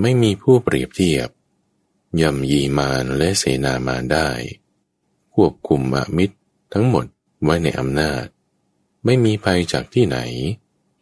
[0.00, 1.28] ไม่มีผู้เปรียบเทียบ
[2.20, 4.30] ย่ำยีมารและเสนามารได้
[5.34, 6.36] ควบคุมอมิตร
[6.72, 7.06] ทั้งหมด
[7.42, 8.24] ไว้ในอำนาจ
[9.04, 10.18] ไม่มีภัยจากที่ไหน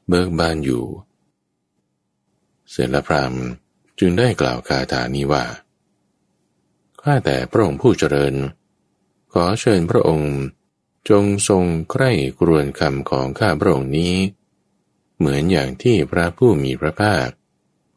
[0.08, 0.84] เบิกบานอยู่
[2.70, 3.34] เสร็จแล้วพราม
[3.98, 5.44] จึงได้กล่าวคาถานี้ว่า
[7.02, 8.34] ข้าแต่พระองค์ผู้เจริญ
[9.32, 10.34] ขอเชิญพระองค์
[11.10, 14.14] จงทรงใคร่กรวนคำของข้าพระองค์นี้
[15.18, 17.28] เหมือนอย่างที่พระผู้มีพระภาค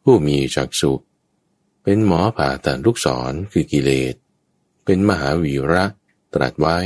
[0.02, 0.92] ผู้มีจักสุ
[1.82, 4.14] เป็นหมอผ่าตัดลูกศรคือกิเลส
[4.84, 5.84] เป็นมหาวีระ
[6.34, 6.78] ตรัสไว้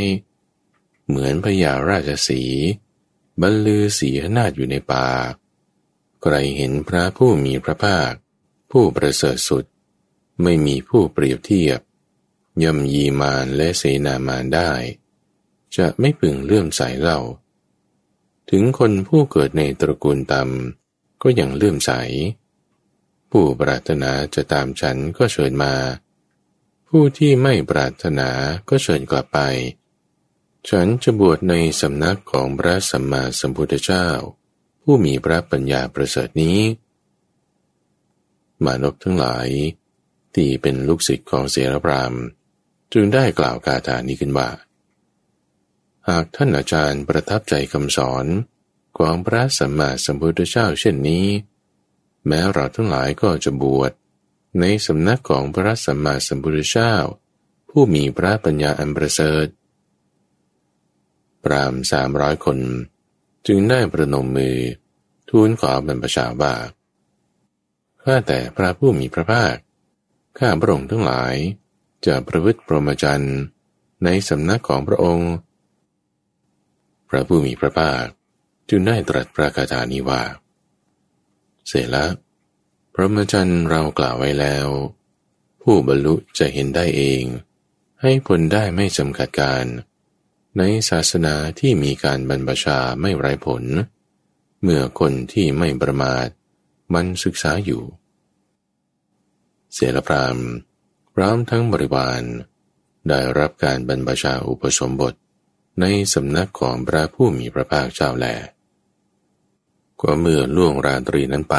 [1.08, 2.42] เหมือนพญาราชสี
[3.42, 5.06] บรรลือสีหนาดอยู่ในป่า
[6.22, 8.12] ใครเห็นพระผู้มีพระภาค
[8.70, 9.64] ผู้ประเสริฐสุด
[10.42, 11.80] ไม่มีผู้เปรียบเทียบ
[12.62, 14.70] ย่ำยีมารและเสนามารได้
[15.76, 17.20] จะไม่พึงเลื่อมใสเล่า
[18.50, 21.92] ถึงคนผู้เกิดในตระกูลต่ำก็ยังเลื่อมใส
[23.30, 25.74] ผู้ปรารถนาจะตามฉันก็เชิญมา
[26.88, 28.30] ผู้ที่ไม่ปรารถนา
[28.68, 29.38] ก็เชิญกลับไป
[30.70, 34.08] ฉันจะบวชในสำนักของพระสัมมาสัมพุทธเจ้า
[34.82, 36.58] ผู้มีพระปัญญาประเสริฐนี้
[38.64, 39.48] มานพทั้งหลาย
[40.34, 42.14] ที่เป็นลูกศิษย์ของเสรพราม
[42.92, 44.50] จึงได้กล่าวกาถานี้ขึ้นว่า
[46.08, 48.26] หากท่านอาจารย์ประทับใจคำสอน
[48.98, 51.26] ของพระสัมมาสัมพุทธเจ้าเช่นนี้
[52.26, 53.92] แม้เราทั้งหลายก็จะบวช
[54.60, 56.94] ในสำนักของพระสัมมาสัมพุทธเจ้า
[57.70, 59.46] ผู้มีพระปัญญาอันประเสริฐ
[61.50, 62.58] รามสามร้อยคน
[63.46, 64.58] จึงได้ประนมมือ
[65.30, 66.54] ทูลขอบรรพชาว่า
[68.02, 69.54] ข้าแต่พระผู้มีพระภาค
[70.38, 71.34] ข้าพระองค์ทั้งหลาย
[72.06, 73.36] จะประพฤติพรหมจรรย์
[74.04, 75.32] ในสำนักของพระองค์
[77.08, 78.04] พระผู้มีพระภาค
[78.68, 80.22] จึงได้ตรัสประกาศานี้ว่า
[81.66, 82.10] เสร็จแล้ว
[82.94, 84.66] พรหมจรรย์เรากล่าวไว้แล้ว
[85.62, 87.22] ผู้บรรลุจะเห็นได้เอง
[88.02, 89.64] ให้ผลได้ไม่จำกัดการ
[90.58, 93.62] ในศาสนาที่มีการบรรพชาไม่ไร้ผล
[94.62, 96.28] เมื่อคนที่ไม่ประมาท
[96.94, 97.82] มันศึกษาอยู่
[99.72, 100.38] เสรพราม
[101.14, 102.22] พร้อมทั้งบริวาร
[103.08, 105.14] ได้รับการบรรพชาอุปสมบท
[105.80, 108.26] ในสำนักของพระผู้มีพระภาคเจ้าแล
[110.00, 111.56] ก็เมื่อล่วงราตรีนั้นไป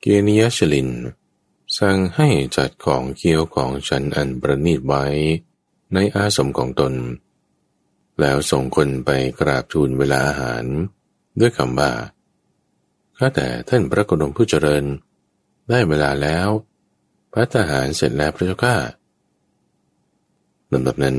[0.00, 0.90] เกเนียชลิน
[1.78, 5.04] สั่งให้จัดของเคี้ยวของฉันอันประณีตไว้
[5.94, 6.94] ในอาสมของตน
[8.20, 10.64] แล้วส่งคนไปกราบทูลเวลาอาหาร
[11.40, 11.92] ด้วยคำว่า
[13.18, 14.84] ข้าแต่ท่านพระกนมผู้เจริญ
[15.68, 16.48] ได้เวลาแล้ว
[17.32, 18.76] พระทหารเสร็จแล้วพระเจ้าข้า
[20.72, 21.16] ลำดับนั้น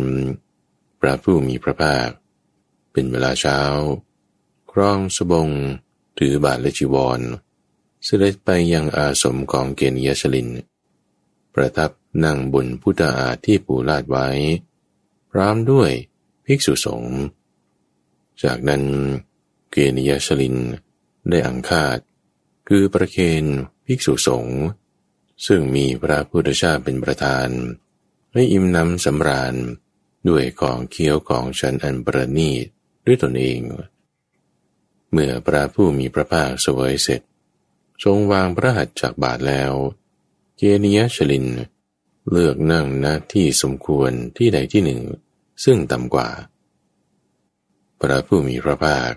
[0.99, 2.09] พระผู้มีพระภาค
[2.91, 3.59] เป็นเวลาเช้า
[4.71, 5.49] ครองสบง
[6.17, 7.19] ถือบาทและจีวร
[8.05, 10.49] เสด็จไปยังอาสมของเกณยชลิน
[11.53, 11.91] ประทับ
[12.23, 13.13] นั่งบนพุทธา
[13.45, 14.27] ที่ปูลาดไว้
[15.31, 15.91] พร้อมด้วย
[16.47, 17.15] ภิกษุสงฆ์
[18.43, 18.83] จากนั้น
[19.71, 20.57] เกณยชลิน
[21.29, 21.97] ได้อังคาด
[22.67, 23.45] คือประเคน
[23.85, 24.59] ภิกษุสงฆ์
[25.45, 27.49] ซึ่งมีพระพุทธเจ้าเป็นประธาน
[28.33, 29.55] ให้อิ่มน้ำสำราญ
[30.29, 32.65] ด้วยของเคี้ยวของฉันอันประณีต
[33.05, 33.59] ด้วยตนเอง
[35.11, 37.21] เมื่อพระผู้มีพระภาคสวยเสร็จ
[38.03, 39.73] ทรงวางพระหัตถ์จากบาทแล้ว
[40.57, 41.47] เกนียชลิน
[42.31, 45.01] เลือกนั่งหน้าที่สมควรที่ใดที่หนึ่ง
[45.63, 46.29] ซึ่งต่ำกว่า
[47.99, 49.11] พระผู้มีพระภาค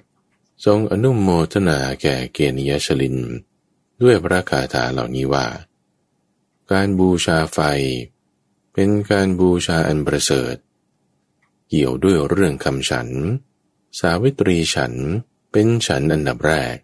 [0.65, 3.19] ทรงอนุโมทนาแก่เกนียชลิน
[4.03, 5.47] ด้วยพระคาถาเหล่านี้ว่า
[6.73, 7.59] การบูชาไฟ
[8.73, 10.57] เป็นการบูชาอันประเสริฐ
[11.69, 13.09] เกี่ยวด้วยเรื่องคำฉัน
[13.99, 14.93] สาวิตรีฉัน
[15.53, 16.77] เป็นฉันอันดับแรก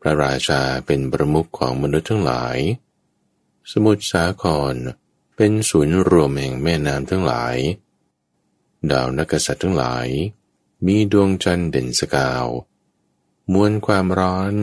[0.00, 2.58] พระราชาเป็นประมุขของมนุษย์ทั้งหลาย
[3.72, 4.74] สมุทรสาคร
[5.36, 7.56] เป็นศูนย์รวมแห่งแม่น้ำทั้งหลาย
[8.90, 10.08] ดาวนักษัตริย์ทั้งหลาย
[10.86, 12.46] มีดวงจันทร์เด่นสกาว
[13.52, 14.54] มวลความร้อน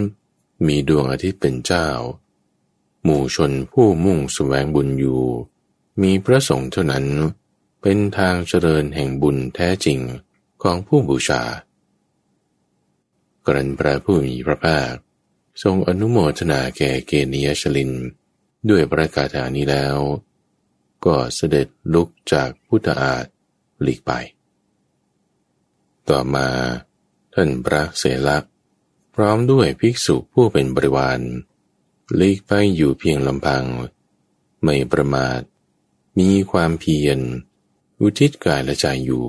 [0.65, 1.88] มีดวงอาทิตย์เป็นเจ้า
[3.03, 5.23] หมู่ชนผู้มุ่งสแสวงบุญอยู่
[6.01, 7.06] มีพระสงฆ์เท่านั้น
[7.82, 9.99] เป็นทางเจริญแห่งบุญแท้จริง
[10.62, 11.43] ของผู้บูชา
[13.45, 14.93] กรันพระผู้มีพระภาค
[15.63, 17.91] ทรงอนุโมทนาแก่เกเนียชลิน
[18.69, 19.97] ด้วยประกาศานี้แล้ว
[21.06, 23.25] ก็เสด็จลุกจากพุทธอาฏ
[23.83, 24.11] หลีกไป
[26.09, 26.47] ต่อมา
[27.33, 28.45] ท่านพระเสลัก
[29.15, 31.19] พร้อมด้วยภิกษุผู้เป็นบริวาร
[32.15, 33.65] หลีกไปอยู่เพียงลำพัง
[34.63, 35.41] ไม่ประมาท
[36.19, 37.19] มีความเพียร
[37.99, 39.25] อุทิศกายและใจอยู่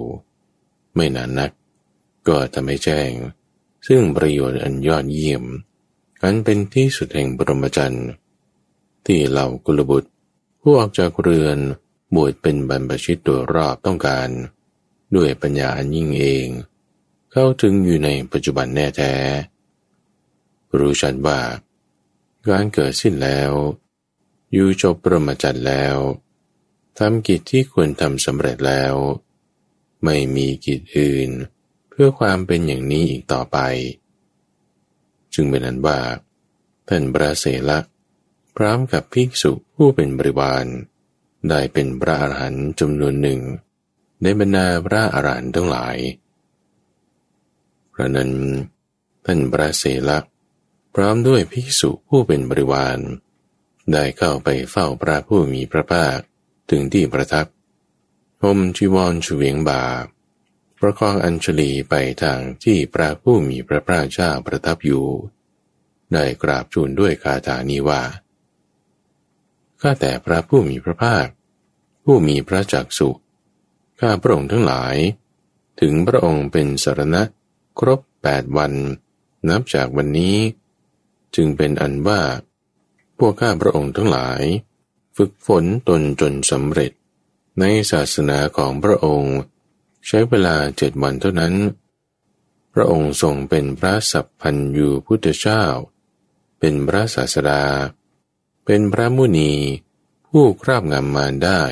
[0.94, 1.50] ไม่นานนัก
[2.28, 3.12] ก็ทำให้แจ้ง
[3.87, 5.44] ซึ่งประโยชน์อันยอดเยี่ยม
[6.22, 8.08] อันเป็นที่สุดแห่งบรมจันทร์
[9.06, 10.11] ที่เหล่ากุลบุตร
[10.61, 11.58] ผู้ออกจากเรือน
[12.14, 14.29] บวชเป็นบรรพชิตตัวรอบต้องการ
[15.16, 16.47] ด้วยปัญญาอันยิ่งเอง
[17.33, 19.14] เข้าถึงอยู่ในปัจจุบันแน่แท้
[20.79, 21.40] รู้ชัดว่า
[22.49, 23.53] การเกิดสิ้นแล้ว
[24.53, 25.97] อยู่จบประมาจัร์แล้ว
[26.99, 28.94] ทำกิจที่ควรทำสำเร็จแล้ว
[30.05, 31.31] ไม่มีกิจอื่น
[31.90, 33.59] เพื่อความเป็นอย่างนี้อีกต่อไป
[35.35, 36.01] จึงเป็นนั้นว่า
[36.88, 37.79] ท่านพระเสละ
[38.57, 40.66] พร้อมกับภิกษุผู้เป็นบริวาร
[41.48, 43.40] ได้เป็นพระอรหันต์จำนวนหนึ่ง
[44.22, 45.96] ในบรรดาพระอรหันต์ทั้งหลาย
[47.92, 48.33] พระนั้น
[49.24, 50.18] ท่านพระเสละ
[50.94, 52.98] พร้อมด้วยภิกษุผู้เป็นบริวาร
[53.92, 56.18] ได้เข้าไปเฝ้าพระผู้มีพระภาค
[56.70, 57.46] ถึงที่ประทับ
[58.42, 59.85] ห่มจีวรเฉวียงบา
[60.81, 65.07] ประคองอัญชลีไปทางที่พระผู้มีพระภาคเจ้าประทับอยู่
[66.12, 68.03] ได้กราบทูลด้วยคาถานี้ว่า
[69.81, 71.27] ข้าแต่พระผู้มีพระภาค
[72.05, 73.11] ผู้มีพระจักสุ
[74.01, 74.97] ข้าพระองค์ทั้งหลาย
[75.81, 77.23] ถึงพระองค์เป็นสารณะ
[77.79, 78.73] ครบแปดวัน
[79.49, 80.37] นับจากวันนี้
[81.35, 82.21] จึงเป็นอันว่า
[83.19, 84.43] พวกข้าพระองค์ทั้งหลาย
[85.17, 86.93] ฝึกฝนตนจนสำเร็จ
[87.61, 89.37] ในศาสนาของพระองค์
[90.07, 91.55] ใช้เวลาเจ็ดวันเท่านั้น
[92.75, 95.64] พระองค์ทรงเป็นพระสัพพันยูพุทธเจ้า
[96.59, 97.62] เป็นพระศาสดา
[98.70, 99.52] เป็นพระมุนี
[100.28, 101.62] ผู้คราบงำมารได้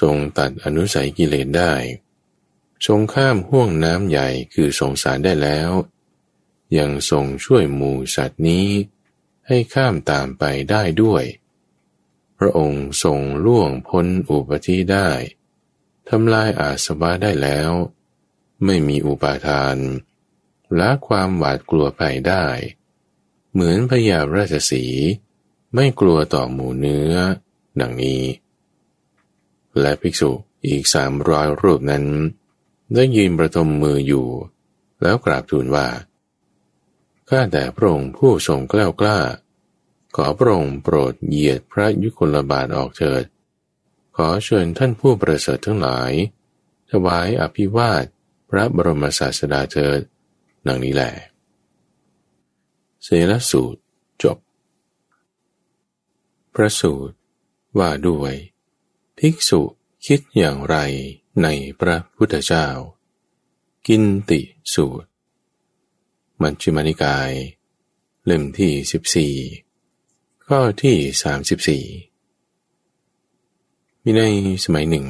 [0.00, 1.74] ทรงตัดอนุสัยกิเลสได้
[2.86, 5.70] ทรงข้ามห่วงน้ำใหญ่คือสงสารได้แล้ว
[6.78, 8.68] ยังทรงช่วยหมูสัตว์นี้
[9.46, 11.24] ให้ข้ามตามไปได้ด้วย
[12.38, 15.10] พระองค์ทรงล่วงพ้นอุปธิได้
[16.08, 17.70] ทำลายอาสวะได้แล้ว
[18.64, 19.76] ไม่มีอุปาทาน
[20.78, 22.46] ละความหวาดกลัวภัยได้
[23.52, 24.86] เหมือนพญาราชสี
[25.78, 27.12] ไม่กลัวต่อหมูเนื้อ
[27.80, 28.22] ดังนี้
[29.80, 30.30] และภิกษุ
[30.66, 32.04] อีกสามร้อยรูปนั้น
[32.94, 34.26] ได้ยืนประทมมืออยู่
[35.02, 35.88] แล้วกราบทูลว่า
[37.28, 39.18] ข้าแต่พระองค์ผู้ทรงกล้ากล้า
[40.16, 43.24] ขอพระองค์โปรดเหยียดพระยุคลบาทออกเถิด
[44.16, 46.12] ขอเชิญท่านผู้ประเสริฐทั้งหลาย
[46.90, 48.04] ถวายอภิวาท
[48.50, 50.00] พระบรมศาสดาเถิด
[50.66, 51.12] ดังนี้แหละ
[53.04, 53.80] เสรสูตร
[54.22, 54.36] จบ
[56.56, 57.16] พระสูตร
[57.78, 58.34] ว่าด้วย
[59.18, 59.60] ภิกษุ
[60.06, 60.76] คิดอย่างไร
[61.42, 61.46] ใน
[61.80, 62.66] พระพุทธเจ้า
[63.86, 64.40] กินติ
[64.74, 65.08] สูตร
[66.42, 67.30] มัญชิมานิกาย
[68.24, 70.96] เล่มที่ 14 ข้อที่
[71.92, 74.22] 34 มีใน
[74.64, 75.06] สมัยหนึ่ง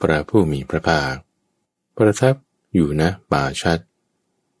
[0.00, 1.14] พระผู้มีพระภาค
[1.96, 2.34] ประทับ
[2.74, 3.78] อยู่นะป่าชัด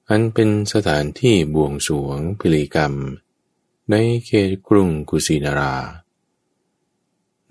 [0.08, 2.92] อันเป็นสถานที่บวงสวงพิริกรรม
[3.92, 3.96] ใน
[4.26, 5.74] เขตกรุงกุสินารา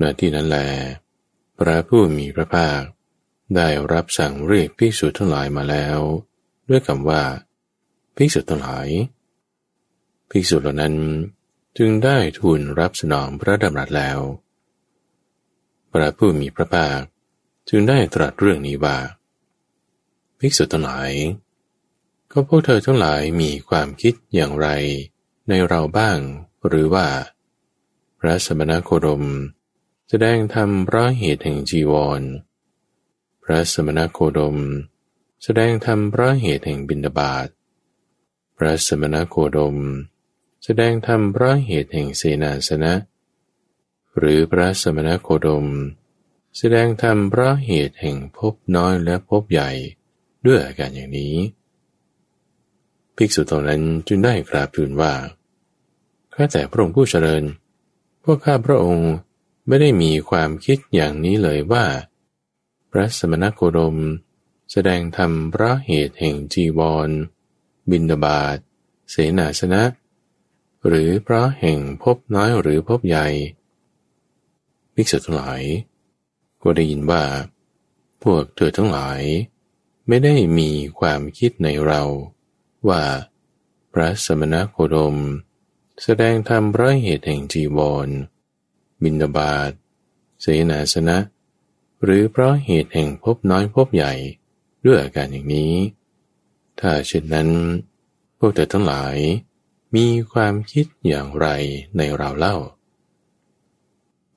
[0.02, 0.58] ณที่นั้นแล
[1.58, 2.82] พระผู้มีพระภาค
[3.56, 6.00] ได้รับสั่งเรียกภิกษุทั้งหลายมาแล้ว
[6.70, 7.24] ด้วยคำว่า
[8.16, 8.88] ภิกษุทั้งหลาย
[10.30, 10.96] ภิกษุเหล่านั้น
[11.78, 14.20] จึงได้ทูลรับสนองพระดำรัสแล้ว
[15.92, 17.00] พระผู้มีพระภาค
[17.70, 18.98] จึงได้ตรัสเรื่องนี้ว่า
[20.40, 21.12] ภิกษุทั้งหลาย
[22.32, 24.68] ก็พวกเธอทั้งหลายมีความคิดอย่างไร
[25.48, 26.18] ในเราบ้าง
[26.68, 27.08] หรือว่า
[28.20, 29.24] พระสมณโคดม
[30.10, 32.22] แสดงธรรมเพราะเหตุแห่งจีวร
[33.44, 34.58] พระสมณโคดม
[35.44, 37.48] แสดงธรรมเพราะเหตุแห่งบิณฑบาต
[38.58, 39.78] พระสมณโคดม
[40.64, 42.94] แสดงธรรมเพราะเหตุแห่งเสนาสนะ
[44.18, 45.68] หรือพระสมณโคดม
[46.58, 49.72] แสดงธรรมเพราะเหตุแห่งพบน้อยและพบใหญ่
[50.46, 51.36] ด้วยอาการอย่างนี้
[53.16, 55.14] ภิกษุตรงนั้นจึงได้กราบทูลว่า
[56.34, 57.44] ข้าแต่พระองค์ผู้เจริญ
[58.24, 59.12] พวกข้าพระองค์
[59.68, 61.86] ไม่ได้มีความคิดอย่างนี้เลยว่า
[62.92, 63.98] พระสมณโคดม
[64.72, 67.10] แสดงธรรมพระเหตุแห่งจีวร
[67.92, 68.58] บินดาบาต
[69.10, 69.84] เสนาสนะ
[70.88, 73.28] หรือเพราะแห่งพบน้อยหรือพบใหญ่
[74.94, 75.62] ภิกษุทั้งหลาย
[76.62, 77.24] ก็ได้ยินว่า
[78.24, 79.22] พวกเธอทั้งหลาย
[80.08, 82.02] ไม่ได้มีความคิดในเรา
[82.90, 83.04] ว่า
[83.94, 85.16] พระสมณโคดม
[86.04, 88.10] แสดงธรรมพระเหตุแห่งจีวร
[89.04, 89.72] บินบาต
[90.42, 91.18] เสนาสนะ
[92.04, 94.14] หรือเพราะเหตุแห่งพบน้อยพบใหญ่
[94.86, 95.74] ด้วยอาการอย่างนี้
[96.80, 97.50] ถ้าเช่นนั้น
[98.38, 99.16] พวกเธอทั้งหลาย
[99.96, 101.48] มีความคิดอย่างไร
[101.98, 102.58] ในเราเล่า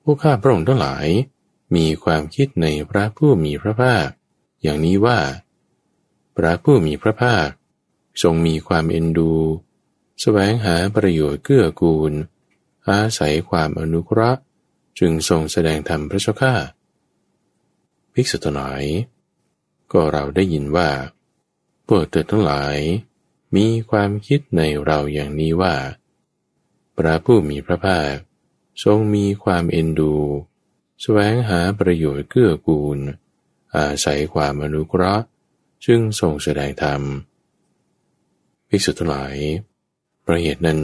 [0.01, 1.07] ผู้ข้าพระองค์ทั้งหลาย
[1.75, 4.07] มีความคิดในพระผู้มีพระภาค
[4.61, 5.19] อย่างนี้ว่า
[6.35, 7.47] พระผู้มีพระภาค
[8.21, 9.49] ทรงมีความเอ็นดูส
[10.21, 12.13] แสวงหาประโยชน์เกื้อกูล
[12.89, 14.41] อาศัยความอนุเคราะห์
[14.99, 16.53] จึงทรงแสดงธรรมพระเจ้าข้า
[18.13, 18.83] ภิกษุทั้งหลาย
[19.91, 20.89] ก็เราได้ยินว่า
[21.87, 22.77] พวกเธอทั้งหลาย
[23.55, 25.75] มีความคิดในเราอย่างนี้ว่า
[26.95, 28.13] พระผู้มีพระภาค
[28.83, 30.23] ทรงมีความเอ็นดูส
[31.01, 32.97] แสวงหาประโยชน์เกื้อกูล
[33.75, 35.25] อาศัยความอนุเคราะห์
[35.85, 37.01] จึงทรงแสดงธรรม
[38.69, 39.35] ภิกษุทั้งหลาย
[40.25, 40.81] ประเหตุนั้น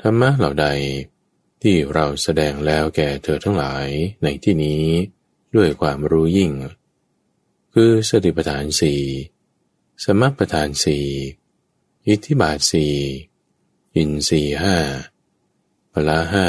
[0.00, 0.66] ธรรมะเหล่าใด
[1.62, 3.86] ที่เราแสดงแล้วแก่เธอทั้งหลาย
[4.22, 4.84] ในที่นี้
[5.56, 6.52] ด้วยความรู้ยิ่ง
[7.72, 9.02] คือสติปัฏฐานสี่
[10.04, 11.06] สมประทานสี่
[12.06, 12.94] อิทธิบาทสี่
[13.96, 14.76] อินสี่ห้า
[15.92, 16.46] พละห้า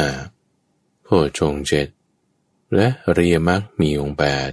[1.03, 1.07] โพ
[1.39, 1.88] ชงเจ็ด
[2.76, 4.51] และเรียมักมีองแปด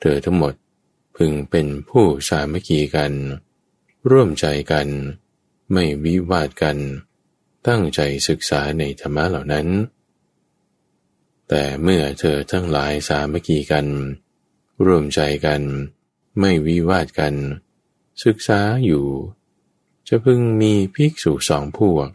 [0.00, 0.54] เธอทั้งหมด
[1.16, 3.12] พึงเป็นผู้สามัคคีกัน
[4.10, 4.88] ร่วมใจกัน
[5.72, 6.78] ไม่วิวาทกัน
[7.68, 9.68] ตั้งใจศึกษาในธรรมะเหล่านั้น
[11.48, 13.86] แต่เมื่อเธอทั้งหลายสามัคคีกัน
[14.84, 15.62] ร่วมใจกัน
[16.40, 17.34] ไม่วิวาทกัน
[18.24, 19.06] ศึกษาอยู่
[20.08, 22.08] จะพึงมีภิกษุสองพวก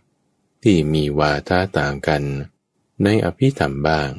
[0.64, 2.24] ที่มีวาทะต่างกัน
[3.04, 4.12] ในอภิธรรมบ้าง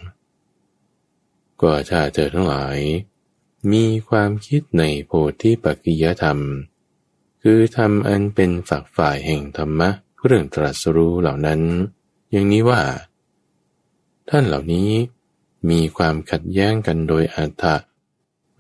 [1.61, 2.79] ก็ถ้าเธอทั้งหลาย
[3.73, 6.41] มีความคิดในโพธิปัจกิยธรรม
[7.43, 9.90] คือทำอันเป็นฝักฝ่ายแห่งธรรมะ
[10.24, 11.61] เรื่องตรัสรู้เหล่านั้น
[12.30, 12.82] อย่างนี้ว่า
[14.28, 14.90] ท่านเหล่านี้
[15.70, 17.76] มีความขัดแย้งกันโดยอัฏฐะ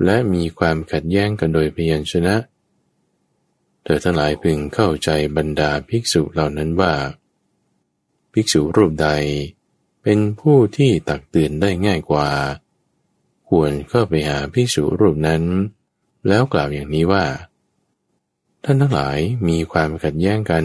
[0.04, 2.36] และมีความขัดแย้งกันโดยพยัญชนะ
[3.82, 6.94] เธอทั้งหลายพึงเข้าใจบรรดาภิกษุเหล่านั้นว่า
[8.32, 9.08] ภิกษุรูปใด
[10.02, 12.28] เป็นผู้ที่ตักเตือนได้ง่ายกว่า
[13.48, 15.42] ควรเข้าไปหาภิกษุรูปนั้น
[16.28, 17.24] แล้วกล่าวอย่างนี้ว่า
[18.64, 20.64] ท่านทั้งหลายมีความขัดแย้งกัน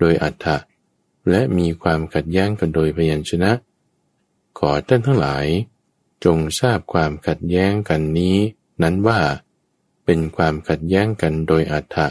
[0.00, 0.56] โดยอัฏฐะ
[1.30, 3.52] และมีความขัดแย้งกันโดยพยัญชนะ
[4.58, 5.46] ขอท่านทั้งหลาย
[6.24, 8.36] จงทราบความขัดแย้งกันนี้
[8.82, 9.20] นั้นว่า
[10.04, 12.08] เป็นความขัดแย้งกันโดยอัฏฐะ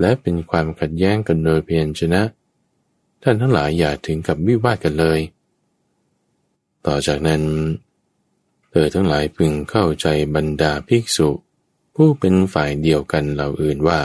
[0.00, 2.22] และเป็นความขัดแย้งกันโดยพยัญชนะ
[3.22, 5.20] ท่านทั้งหลายอย่าถึงกับวิวาทกันเลย
[6.86, 7.42] ต่อจากนั้น
[8.70, 11.30] เธอทั้งหลายพึงเข้าใจบรรดาภิกษุ
[11.94, 14.00] ผู้เป็นฝ่ายเดียวกันเหล่าอื่นว่า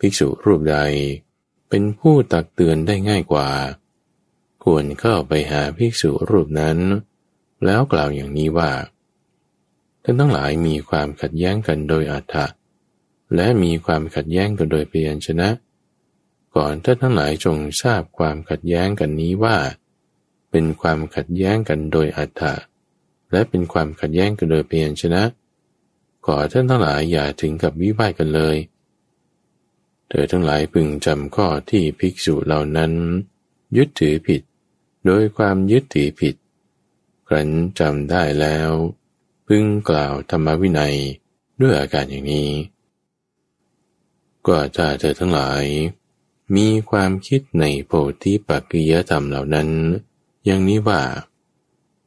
[0.00, 0.78] ภิกษุรูปใด
[1.68, 3.48] เป็นผู้ตักเตือนได้ง่ายกว่า
[4.64, 6.78] ควรเข้าไปหาภิกษุรูปนั้น
[7.64, 8.72] แล้วกล่าวอย่างนี้ว่า
[10.02, 12.46] ท่านทั้งหลายมีความขัดแย้งกันโดยอัฏฐะ
[13.36, 15.48] และมีความขัดแย้งกันโดยเพียญชนะ
[16.56, 19.56] ก่อนท่านทั้งหลายจงทราบความขัดแย้งกันนี้ว่า
[20.50, 22.54] เป็นความขัดแย้งกันโดยอัฏฐะ
[23.32, 25.22] และเป็นความขัดแย้งกันโดยเพียญชนะ
[26.26, 32.92] ขอท่านทั้งหลายอย่าถึงกับวิวาทกันเลยเเธอทั้งหลายพึงจำข้อที่ภิกษุเหล่านั้น
[33.76, 34.42] ยึดถือผิด
[35.06, 36.34] โดยความยึดถือผิด
[37.28, 37.48] ครั้น
[37.78, 38.70] จำได้แล้ว
[39.46, 40.96] พึงกล่าวธรรมวินัย
[41.60, 42.50] ด้วยอาการอย่างนี้
[44.46, 45.64] ก็ถ้าเธอทั้งหลาย
[46.56, 47.92] มีความคิดในโพ
[48.22, 49.68] ธิปักกิยธรรมเหล่านั้น
[50.44, 51.02] อย่างนี้ว่า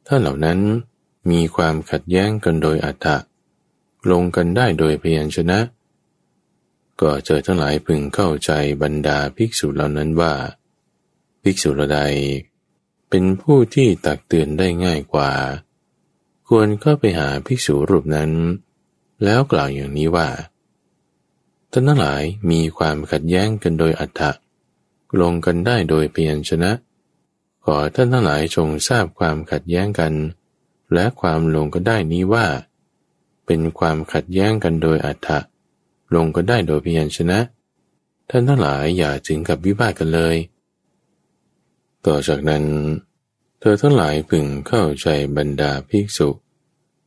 [0.06, 0.58] ถ้าเหล่านั้น
[1.30, 3.16] มีความขัดแย้งกันโดยอัตถะ
[4.10, 5.58] ลงกันได้โดยพยัญชนะ
[7.00, 8.50] ก็เจอทั้งหลายพึงเข้าใจ
[8.82, 10.34] บรรดาภิกษุเหล่านั้นว่า
[11.42, 12.00] ภิกษุละใด
[13.08, 15.30] เป็นผู้ที่ตักเตือนได้ง่ายกว่า
[16.48, 18.30] ควรเข้าไปหาภิกษุรูปนั้น
[19.24, 20.28] แล้วกล่าวอย่างนี้ว่า
[21.70, 24.30] ท่านทั้งหลายมีความขัดแย้งกันโดยอัตถะ
[25.20, 26.72] ลงกันได้โดยเพียัญชนะ
[27.64, 30.12] ขอท่านทั้งหลายจงทราบความขัดแย้งกัน
[30.94, 32.46] และความลงก็ได้นี้ว่า
[33.46, 35.38] เป็นความขัดแย้งกันโดยอัฏฐะ
[36.14, 37.38] ลงก็ได้โดยพยัญชนะ
[38.30, 40.36] ท่านทั้งหลายอย่าถึงกับวิบากกันเลย
[42.06, 42.64] ต่อจากนั้น
[43.60, 45.06] เธอทั้งหลายพึงเข้าใจ
[45.36, 46.28] บรรดาภิกษุ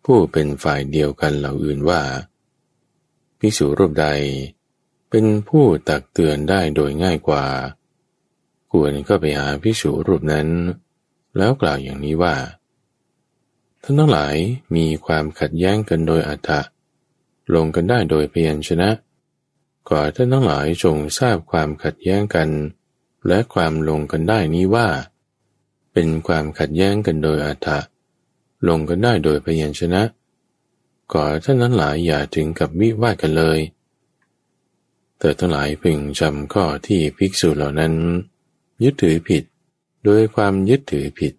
[0.06, 2.02] ผู้เป็นฝ่ายเดียวกันเหล่าอื่นว่า
[3.40, 4.08] ภิกษุรูปใด
[5.10, 7.46] เป็นผู้ตักเตือนได้โดยง่ายกว่า
[8.72, 10.48] ควรก็ไปหาภิกษุรูปนั้น
[11.38, 12.36] แล้วกล่าวอย่างนี้ว่า
[13.84, 14.36] ท่านทั้งหลาย
[14.76, 16.62] มีความขัดแย้งกันโดยอัฏฐะ
[17.56, 18.90] ลงกันได้โดยเพียัญชนะ
[19.90, 22.50] ก่อท่านทั้งหลายจงทราบความขัดแย้งกัน
[23.28, 24.88] และความลงกันได้นี้ว่า
[25.94, 27.80] เป็นความขัดแย้งกันโดยอัฏฐะ
[28.68, 30.04] ลงกันได้โดยพยัญชนะ
[31.14, 33.60] ก่อท่านทั้งหลายอย่าถึงกับวิวาดกันเลย
[35.20, 37.94] แต่ทั้งหลายพึงจำข้อที่ภิกษุเหล่านั้น
[38.84, 39.44] ยึดถือผิด
[40.06, 41.34] โดยความยึดถือผิด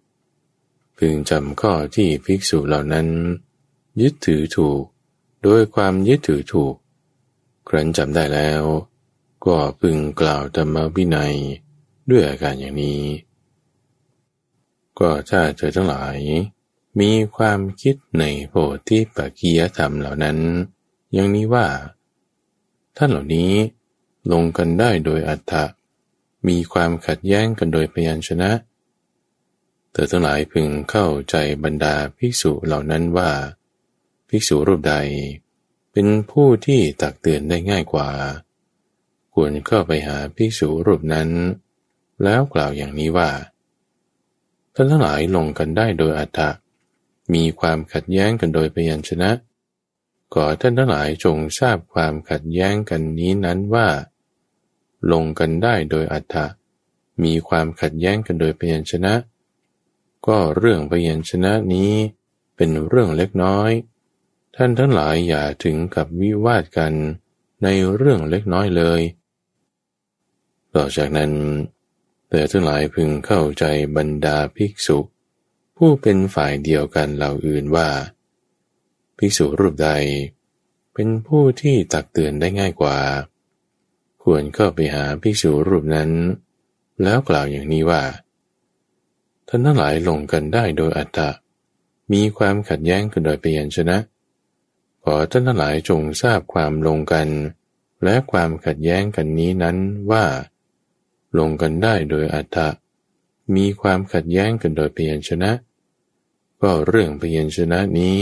[0.97, 3.07] พึงจำข้อที่ภิกษุเหล่านั้น
[4.01, 4.83] ยึดถือถูก
[5.43, 6.75] โดยความยึดถือถูก
[7.67, 8.63] ครั้นจำได้แล้ว
[9.45, 11.35] ก็พึงกล่าวธรรมวินัย
[12.09, 13.03] ด้วยอาการอย่างนี้
[14.99, 16.17] ก็ถ้าเธอทั้งหลาย
[16.99, 18.53] มีความคิดในโพ
[18.87, 20.37] ธิปัจกิยธรรมเหล่านั้น
[21.13, 21.67] อย่างนี้ว่า
[22.97, 23.51] ท่านเหล่านี้
[24.31, 25.65] ลงกันได้โดยอัตถะ
[26.47, 28.51] มีความขัดแย้งกันโดยพยัญชนะ
[29.91, 33.31] เธอทั้งหลายพึงเข้าใจบรรดาภิกษุเหล่านั้นว่า
[34.29, 34.95] ภิกษุรูปใด
[35.91, 38.09] เป็นผู้ที่ตักเตือนได้ง่ายกว่า
[39.33, 41.29] ควรเข้าไปหาภิกษุรูปนั้น
[42.23, 43.29] แล้วกล่าวอย่างนี้ว่า
[44.73, 46.49] ท่านทั้งหลายลงกันได้โดยอัตถะ
[47.33, 49.31] มีความขัดแย้งกันโดยพยัญชนะ
[50.33, 53.87] ขอท่านทั้งหลายจงทราบความขัดแย้งกันนี้นั้นว่า
[55.11, 56.45] ลงกันได้โดยอัฏฐะ
[57.23, 59.13] มีความขัดแย้งกันโดยพยัญชนะ
[60.27, 61.93] ก็เรื่องพยัญชนะนี้
[62.55, 63.71] เป็นเรื่องเล็กน้อย
[64.61, 66.93] ท่านทั้งหลายอย่าถึงกับวิวาทกัน
[67.63, 69.01] ในเรื่องเล็กน้อยเลย
[70.75, 71.31] ต่อจากนั้น
[72.29, 73.65] แต่ทั้งหลายพึงเข้าใจ
[73.97, 74.97] บรรดาภิกษุ
[75.77, 77.89] ผู้เป็นฝ่ายเดียวกันเหล่าอื่นว่า
[79.17, 79.89] ภิกษุรูปใด
[80.93, 82.97] เป็นผู้ที่ตักเตือนได้ง่ายกว่า
[84.23, 86.09] ควรเข้าไปหาภิกษุรูปนั้น
[87.03, 88.03] แล้วกล่าวอย่างนี้ว่า
[89.47, 91.29] ท่านทั้งหลายลงกันได้โดยอัตตะ
[92.13, 93.99] มีความขัดแย้งกันโดยเปลี่ยนชนะ
[95.13, 97.27] อท่านทั้งหลายจงทราบความลงกัน
[98.03, 99.77] และความขัดแย้งกันนี้นั้น
[100.11, 100.25] ว่า
[101.37, 102.69] ลงกันได้โดยอัตถะ
[103.55, 105.51] มีความขัดแย้งกันโดยเพียญชนะ
[106.61, 108.17] ก็เรื่องเพียญชนะนี้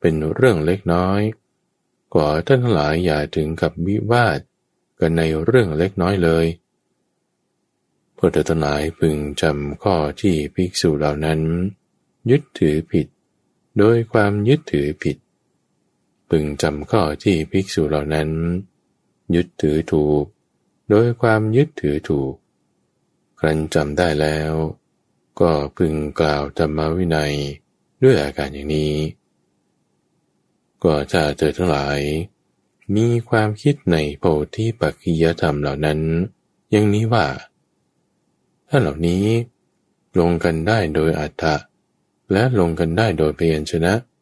[0.00, 1.20] เป็นเรื่องเล็กน้อย
[2.14, 4.38] กว่าท่านทั้งหลายอย่าถึงกับวิวาท
[4.98, 6.46] กันในเรื่องเล็กน้อยเลย
[8.16, 11.40] พวกท่านหลายพึงจำข้อที่ภิกษุเหล่านั้น
[12.30, 13.06] ยึดถือผิด
[13.78, 15.16] โดยความยึดถือผิด
[16.30, 18.28] พึงจำข้อที่ภิกษุเหล่านั้น
[19.34, 20.24] ยึดถือถูก
[20.90, 22.34] โดยความยึดถือถูก
[23.40, 24.52] ครั้นจำได้แล้ว
[25.40, 27.34] ก็พึงกล่าวธรรมวินัย
[28.02, 28.94] ด้วยอาการอย่างนี้
[30.84, 31.98] ก็จะเจอทั้งหลาย
[32.96, 34.24] มีความคิดในโพ
[34.54, 36.00] ธิปัจจิยธรรมเหล่านั้น
[36.70, 37.26] อย่างนี้ว่า
[38.68, 39.24] ถ้าเหล่านี้
[40.18, 41.56] ลงกันได้โดยอัฏฐะ
[42.32, 44.15] และลงกันได้โดยเพียรชนะเ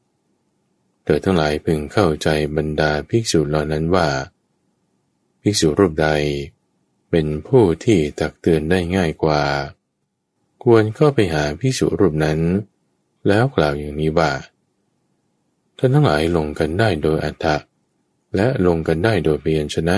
[1.06, 4.08] ธอทั้งหลายพึงเข้าใจบรรดาภิกษุเหล่านั้นว่า
[5.42, 6.08] ภิกษุรูปใด
[7.10, 9.42] เป็นผู้ที่ตักเตือนได้ง่ายกว่า
[10.64, 12.40] ควรเข้าไปหาพิสุรูปนั้น
[13.26, 14.32] แล้วกล่าวอย่างนี้ว่า
[15.78, 17.56] ท่านทั้งหลายลงกันได้โดยอัตถะ
[18.36, 19.96] และลงกันได้โดยเพียญชนะ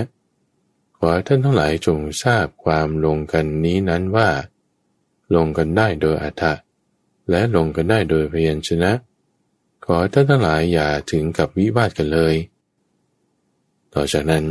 [0.98, 4.28] ขอท่านทั้งหลายจงทราบความลงกันนี้นั้นว่า
[5.34, 6.54] ลงกันได้โดยอัตถะ
[7.30, 8.92] และลงกันได้โดยเพียญชนะ
[9.88, 12.34] ขอท่านทั้งหลายอย่าถึงกับวิวาทกันเลย
[13.94, 14.46] ต่อจากนั้น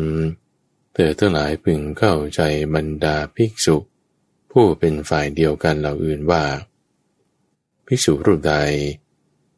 [0.93, 2.41] เธอทั้งหลายพึงเข้าใจ
[2.75, 3.77] บรรดาภิกษุ
[4.51, 6.43] ผู้เป็นฝ่ายเดียวกันเหล่าอื่นว่า
[7.86, 8.55] ภิกษุรูปใด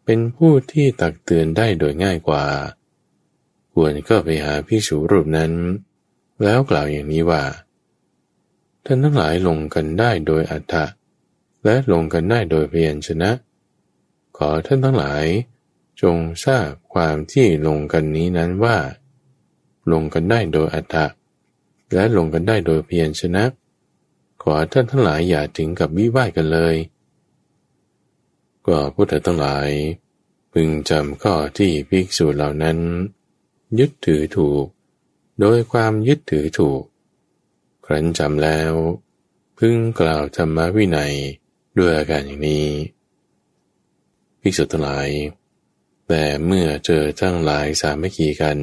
[0.06, 2.46] เป็นผู้ที่ตักเตือนได้โดยง่ายกว่า
[3.74, 5.52] ควรก็ไปหาภิกษุรูปนั้น
[6.44, 7.44] แล้วกล่าวอย่างนี้ว่า
[8.86, 10.86] ท่านทั้งหลายลงกันได้โดยอัฏฐะ
[11.66, 13.32] และลงกันได้โดยเพียรชนะ
[14.38, 15.26] ขอท่านทั้งหลาย
[16.02, 18.78] จงทราบความที่ลงกันนี้นั้นว่า
[19.92, 21.06] ลงกันได้โดยอัฏฐะ
[21.94, 23.44] และลงกันได้โดยเพียรชนะ
[24.42, 26.76] ขอท่านทั้งหลายอย่าถึงกับวิวาทกันเลย
[28.68, 29.70] ก็พุทธทั้งหลาย
[30.54, 32.78] พึงจำข้อที่ภิกษุเหล่านั้น
[33.80, 34.66] ยึดถือถูก
[35.40, 36.82] โดยความยึดถือถูก
[37.86, 38.74] ครั้นจำแล้ว
[39.58, 41.14] พึงกล่าวธรรมวินัย
[41.78, 42.68] ด้วยอาการอย่างนี้
[44.42, 45.10] ภิกษุทั้งหลาย
[46.08, 48.60] แต่เมื่อเจอทั้งหลายสามัคคีกัน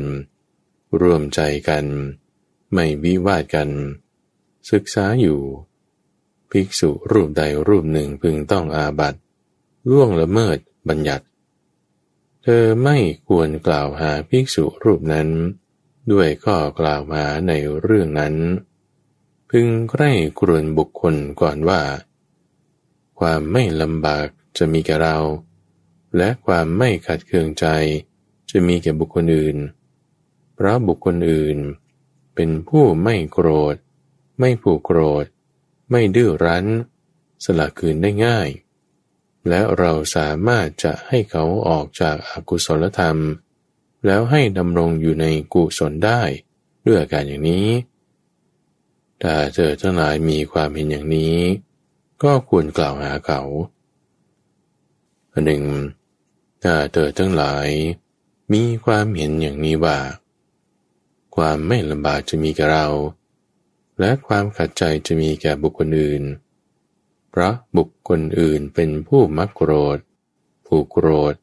[1.01, 1.85] ร่วมใจกัน
[2.73, 3.71] ไม่วิวาดกัน
[4.71, 5.41] ศึกษาอยู่
[6.51, 9.15] ภิกษุรูปใดรูปหนึ่งพึงต้องอาบัต
[9.91, 11.25] ล่วงละเมิดบัญญัติ
[12.43, 12.97] เธอไม่
[13.29, 15.29] ควรกล่าวหาภิกษุรูปนั้น
[16.13, 18.35] ด้วยข้อกล่าวหาในเรื่องนั้น
[19.51, 21.81] พึงใกล้กรวนบุคคลก่อนว่า
[23.19, 24.27] ความไม่ลำบาก
[24.57, 25.19] จะมีแก่เรา
[26.17, 27.67] และความไม่ขัดเคืองใจ
[28.51, 29.57] จะมีแก่บุคคลอื่น
[30.55, 31.59] เพราะบุคคลอื่น
[32.35, 33.77] เป็นผู้ไม่โกรธ
[34.39, 35.25] ไม่ผูกโกรธ
[35.91, 36.67] ไม่ดื้อรั้น
[37.45, 38.49] สละคืนได้ง่าย
[39.49, 43.19] และเราสามารถจะให้เขาออกจากอากุศลธรรม
[44.07, 46.23] แล้วให้ดำรงอยู่ในกุศลได้
[46.87, 47.69] ด้วยอาการอย่างนี้
[49.23, 51.37] ถ้าเธอทั้งหลายมีความเห็นอย่างนี้
[52.23, 53.43] ก็ควรกล่าวหาเขา
[55.45, 55.63] หนึ่ง
[56.65, 57.69] ถ้าเธอทั้งหลาย
[58.53, 59.99] มีความเห็นอย่างนี้ว่า
[61.37, 62.89] ความไม่ลำบากจะมีแก่เรา
[64.01, 66.23] และความขัดใจจะมีแก่บุคคลอื่น
[67.31, 69.99] เพราะบุคคลอื่นเป็นผู้มักโกรธ
[70.67, 71.35] ผูกโกรธ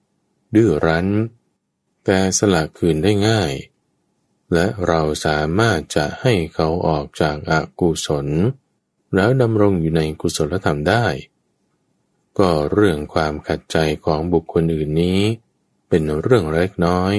[0.55, 1.07] ดื้อรั้น
[2.05, 3.53] แต่สละคืนได้ง่าย
[4.53, 8.27] และเราสามารถจะให้เขาออกจากอากุศล
[9.15, 11.05] แล้วดำรงอยู่ในกุศลธรรมได้
[12.39, 15.21] ก็เรื่องความขัดใจของบุคคลอื่นนี้
[15.89, 17.13] เป็นเรื่องเล็กน้อย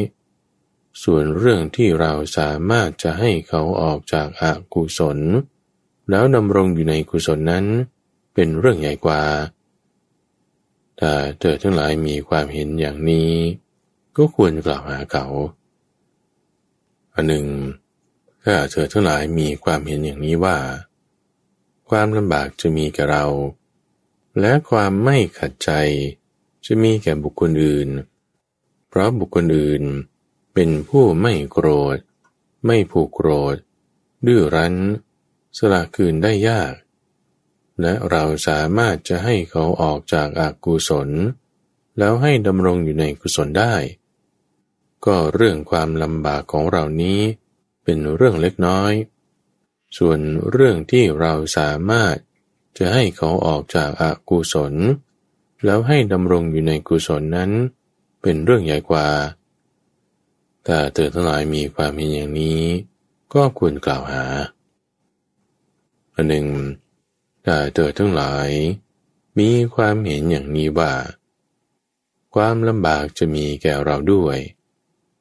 [1.02, 5.18] ส่วนเรื่องที่เราสามารถจะให้เขาออกจากอากุศล
[6.10, 7.64] แล้วดำรงอยู่ในกุศลนั้น
[8.34, 9.22] เป็นเรื่องใหญ่กว่า
[11.00, 13.32] ถ้าเธอทั้งหลายมีความเห็นอย่างนี้
[14.16, 15.26] ก็ควรกล่าวหาเขา
[17.14, 17.46] อันหนึ่ง
[18.44, 20.56] ถ้าเธอทั้งหลายมีความเห็นอย่างนี้ว่า
[21.88, 23.24] ความลำบากจะมีแก่เรา
[24.40, 25.70] และความไม่ขัดใจ
[26.64, 27.88] จะมีแก่บุคคลอื่น
[28.88, 29.82] เพราะบุคคลอื่น
[30.54, 31.98] เป็นผู้ไม่โกรธ
[32.66, 33.56] ไม่ผูกโกรธ
[34.26, 34.74] ดื้อรั้น
[35.56, 36.74] สละคืนได้ยาก
[37.80, 41.08] และเราสามารถจะให้เขาออกจากอากุศล
[41.98, 43.74] แล้วให้ดำรงอยู่ในกุศลได้
[45.06, 47.20] ก็เรื่องความลำบากของเรานี้
[47.84, 48.92] เป็นเรื่องเล็กน้อย
[49.98, 50.18] ส่วน
[50.50, 52.16] เรื่องที่เราสามารถ
[52.78, 54.74] จะให้เขาออกจากอากุศล
[55.64, 57.50] แล้วให้ดำรงอยู่ในกุศลนั้น
[58.22, 59.08] เป็นเรื่องใหญ่กว่า
[60.66, 62.62] ถ้าเธอทั้งหลายมีความเห็นอย่างนี้
[63.34, 64.24] ก็ควรกล่าวหา
[66.14, 66.46] อันหนึ่ง
[67.44, 68.48] ถ้าเธอทั้งหลาย
[69.38, 70.92] มีความเห็นอย่างนี้ว่า
[72.34, 74.38] ความลำบากจะมีแก่เราด้วย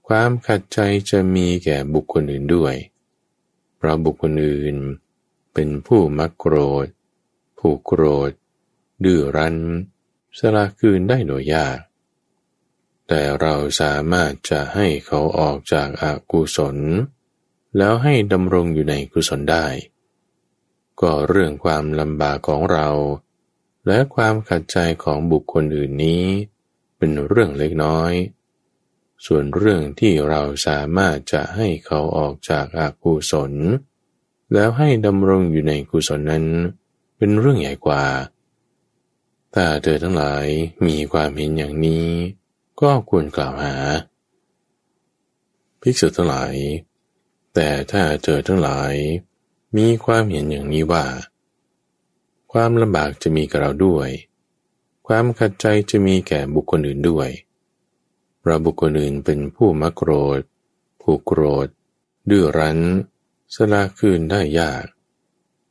[0.08, 0.80] ความขัดใจ
[1.12, 2.76] จะมีแก่บุคคลอื่นด้วย
[3.78, 4.76] เพราะบุคคลอื่น
[5.54, 6.88] เป็นผู้มักโกรธ
[7.62, 8.32] ผู้โกรธ
[9.03, 9.57] ดื้อรั้น
[10.38, 11.80] สละคืนได้โดยยาก
[13.07, 16.78] แต่เราสามารถจะให้เขาออกจากอากุศล
[17.78, 19.68] แล้วให้ดำรงอยู่ในกุศลได้
[21.01, 22.89] ก็เรื่องความลำบากของเรา
[23.88, 26.26] และความขัดใจของบุคคลอื่นนี้
[26.97, 28.14] เป็นเรื่องเล็กน้อย
[29.26, 33.53] ส่วนเรื่องที่เราสามารถจะให้เขาออกจากอากุศล
[34.53, 36.45] แล้วให้ดำรงอยู่ในกุศลนั้น
[37.22, 38.05] เป็นเรื่องใหญ่กว่า
[39.53, 40.45] ถ้าเธอทั้งหลาย
[40.88, 42.07] มีความเห็นอย่างนี้
[42.82, 43.76] ก็ควรกล่าวหา
[45.82, 46.53] ภิกษุทั้งหลาย
[47.53, 48.93] แต่ถ้าเจอทั้งหลาย
[49.78, 51.05] มีความเห็นอย่างนี้ว่า
[52.51, 54.09] ความลำบากจะมีกับเราด้วย
[55.07, 57.30] ความขัดใจจะมีแก่บุคคลอื่นด้วย
[58.45, 60.39] เราบุคคลอื่นเป็นผู้มักโกรธ
[61.01, 61.67] ผู้โกรธ
[62.30, 62.80] ดื้อรั้น
[63.55, 64.86] สละคืนได้ยาก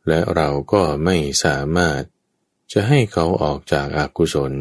[0.08, 2.02] และเราก็ไม่สามารถ
[2.72, 4.54] จะให้เขาออกจากอากุศล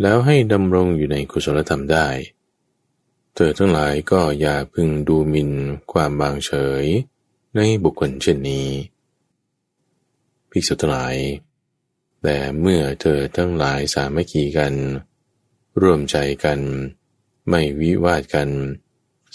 [0.00, 2.08] แล้วให้ดำรงอยู่ในกุศลธรรมได้
[3.34, 5.50] เธอทั้งหลายก็อย่าพึงดูหมิ่น
[5.92, 6.52] ความบางเฉ
[6.82, 6.84] ย
[7.56, 8.68] ในบุคคลเช่นนี้
[10.50, 11.16] ภิกษุทั้งหลาย
[12.22, 14.74] แต่เมื่อเธอทั้งหลายสามัคคีกัน
[15.80, 16.60] ร่วมใจกัน
[17.48, 18.48] ไม่วิวาทกัน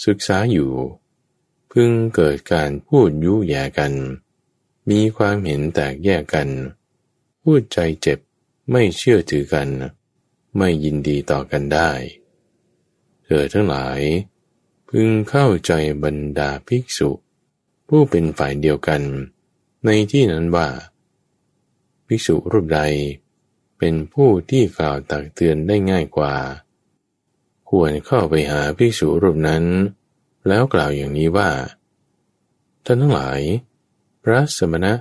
[0.04, 0.72] ศึกษาอยู่
[1.72, 3.92] พึงเกิดการพูดยุแย่กัน
[4.90, 6.48] มีความเห็นแตกแยกกัน
[7.42, 8.18] พูดใจเจ็บ
[8.70, 9.68] ไม่เชื่อถือกัน
[10.56, 11.90] ไม่ยินดีต่อกันได้
[13.24, 14.00] เธอทั้งหลาย
[14.88, 15.72] พึงเข้าใจ
[16.04, 17.10] บรรดาภิกษุ
[17.88, 19.02] ผู้เป็นฝ่ายเดียวกัน
[19.84, 20.68] ในที่นั้นว่า
[22.06, 22.80] ภิกษุรูปใด
[23.78, 26.34] เป็นผู้ที่กล่าวตักเตือนได้ง่ายกว่า
[27.70, 29.64] ควรเข้าไปหาภิกษุรูปนั้น
[30.48, 31.50] แล้วกล่าวอย่างนี้ว่า
[32.84, 33.40] ท่านทั้งหลาย
[34.24, 34.92] พระสมณะ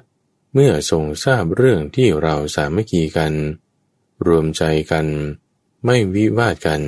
[0.53, 3.33] เมื่อทรงทราบเรื่องที่เราสามัคคีกัน
[4.27, 5.07] รวมใจกัน
[5.85, 6.81] ไม่วิวาทกัน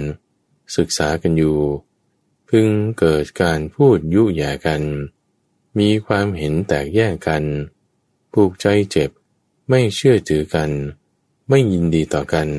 [0.77, 1.59] ศึกษากันอยู่
[2.49, 2.69] พึง
[2.99, 4.83] เกิดการพูดยุแย่กัน
[5.79, 7.43] มีความเห็นแตกแยกกัน
[8.33, 9.09] ผูกใจเจ็บ
[9.69, 10.71] ไม่เชื่อถือกัน
[11.49, 12.49] ไม่ยินดีต่อกัน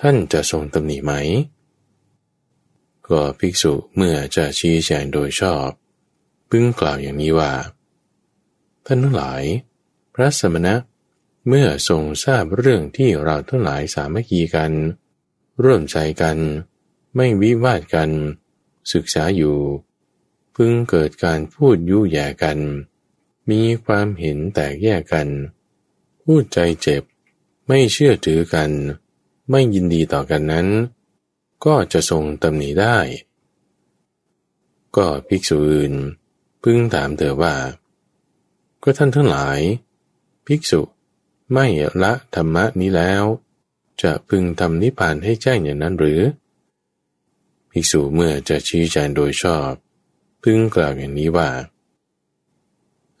[0.00, 1.12] ท่านจะทรงตำหนิไหม
[3.08, 5.68] ก็ภิกษุเมื่อจะชี้แจงโดยชอบ
[6.50, 7.52] พึงกล่าวอย่างนี้ว่า
[8.90, 9.42] ท่านทั้งหลาย
[10.14, 10.74] พระสมณะ
[11.48, 14.72] เมื่อทรงทราบเรื่องที่เราทั้งหลายสามัคคีกัน
[15.64, 16.38] ร่วมใจกัน
[17.16, 18.10] ไม่วิวาทกัน
[18.92, 19.58] ศึกษาอยู่
[20.54, 22.58] พึงเกิดการพูดยุแย่กัน
[23.50, 25.28] มีความเห็นแตกแยกกัน
[26.22, 27.02] พูดใจเจ็บ
[27.66, 28.70] ไม่เชื่อถือกัน
[29.50, 30.68] ไม่ยินดีต่อกันนั้น
[31.64, 32.98] ก็จะทรงตำหนิได้
[34.96, 35.94] ก็ภิกษุอื่น
[36.62, 37.54] พึงถามเธอว่า
[38.90, 39.60] ก็ท่านทั้งหลาย
[40.46, 40.80] ภิกษุ
[41.52, 41.66] ไม่
[42.02, 43.24] ละธรรมะนี้แล้ว
[44.02, 46.20] จะพึงทำนิพพานให้แจ้งอย่างนั้นหรือ
[47.70, 49.72] ภิกษุเมื่อจะชี้แจงโดยชอบ
[50.42, 51.50] พึงกล่าวอย่างนี้ว่า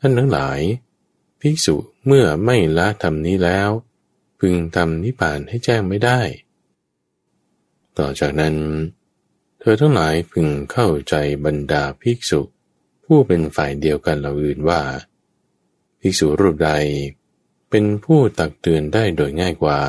[0.00, 0.60] ท่านทั้งหลาย
[1.40, 3.70] ภิกษุเมื่อไม่ละทำนี้แล้ว
[4.40, 6.20] พึงทำนิพพานให้แจ้งไม่ได้
[7.98, 8.56] ต่อจากนั้น
[9.60, 11.14] เธอทั้งหลายพึงเข้าใจ
[11.44, 12.40] บรรดาภิกษุ
[13.04, 14.82] ผู้เป็นฝ่ายเดียวกันเหล่าอื่นว่า
[16.00, 16.70] ภิกษุรูปใด
[17.70, 19.80] เป็นผู้ตักเตือนได้โดยง่ายกว่า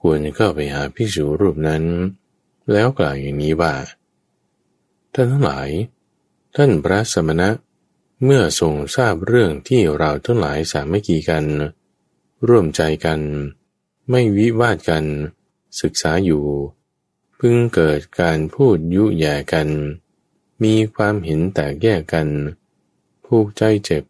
[0.00, 1.84] ควรเข้าไปหาภิกษุรูปนั้น
[2.72, 3.74] แล้วกล่าวอย่างนี้ว่า
[5.14, 5.68] ท่านทั้งหลาย
[6.56, 7.50] ท่านพระสมณะ
[8.24, 11.44] เมื่อทรงทราบเรื่องที่เราทั้งหลายสามัคคีกัน
[12.48, 13.20] ร่วมใจกัน
[14.10, 15.04] ไม่วิวาทกัน
[15.80, 16.44] ศึกษาอยู่
[17.38, 19.68] พึงเกิดการพูดยุแย่กัน
[20.62, 22.28] มีความเห็นแตกแยกกัน
[23.24, 24.04] ผูกใจเจ็บ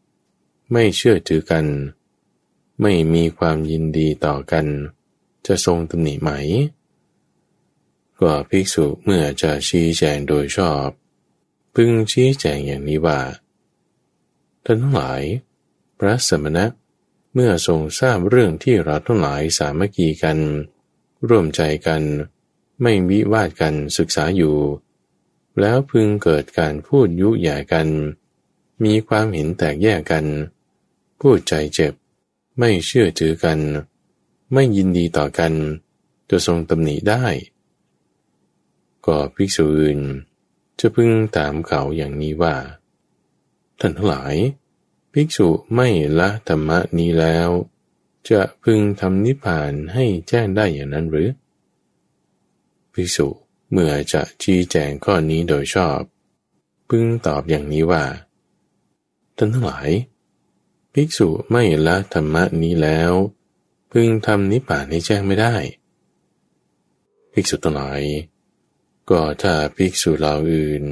[0.72, 1.66] ไม่เชื่อถือกัน
[2.82, 4.66] ไม่มีความยินดีต่อกัน
[5.46, 6.30] จะทรงตำหนิไหม
[8.20, 10.88] ก็ภิกษุเมื่อจะชี้แจงโดยชอบ
[11.74, 13.20] พึงชี้แจงอย่างนี้ว่า
[14.64, 15.22] ท่านทั้งหลาย
[15.98, 16.64] พระสมณะ
[17.34, 20.38] เมื่อทรงทราบเรื่องที่เราทั้งหลายสามัคคีกัน
[21.28, 22.02] ร่วมใจกัน
[22.82, 24.56] ไม่วิวาดกันศึกษาอยู่
[25.60, 27.88] แล้วพึงเกิดการพูดยุแย่กัน
[28.84, 30.24] มีความเห็นแตกแยกกัน
[31.20, 31.92] พูดใจเจ็บ
[32.58, 33.58] ไม่เชื่อถือกัน
[34.52, 35.52] ไม่ยินดีต่อกัน
[36.30, 37.24] จะทรงตำหนิได้
[39.06, 40.00] ก็ภิกษุอื่น
[40.78, 42.56] จะพึงถามเขาอย่างนี้ว่า
[43.80, 44.34] ท่านทั้งหลาย
[45.12, 45.88] ภิกษุไม่
[46.18, 47.48] ละธรรมนี้แล้ว
[48.30, 51.30] จะพึงทำนิพพานให้แจ้งได้อย่างนั้นหรือ
[52.92, 53.28] ภิกษุ
[53.70, 56.00] เมื่อจะชี้แจงข้อนี้โดยชอบ
[56.88, 58.04] พึงตอบอย่างนี้ว่า
[59.36, 59.88] ท่านทั้งหลาย
[61.00, 63.12] ภิกษุไม่ละธรรมนี้แล้ว
[63.92, 65.54] พึงทำนิพพานให้แจ้งไม่ได้
[67.32, 68.02] ภิกษุทั้งหลาย
[69.10, 70.84] ก็ถ้าภิกษุเหล่าอื่น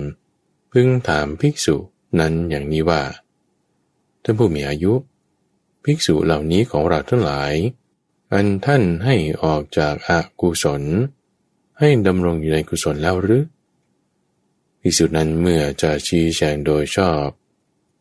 [0.73, 1.77] พึงถามภิกษุ
[2.21, 3.03] นั้นอย่างนี้ว่า
[4.23, 4.93] ท่านผู้มีอายุ
[5.85, 7.53] ภิกษุเหล่านี้ของเราทั้งหลาย
[8.33, 10.83] อันท่านให้ออกจากอากุศล
[11.79, 13.45] ให้ดำรงอยู่ในกุศลแล้วหรือ
[14.81, 17.27] ภิกษุนั้นเมื่อจะชี้แจงโดยชอบ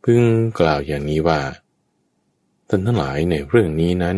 [0.04, 0.22] พึง
[0.60, 1.42] กล่าวอย่างนี้ว่า
[2.70, 4.18] ท่านทั้งหลายในเรื่องนี้นั้น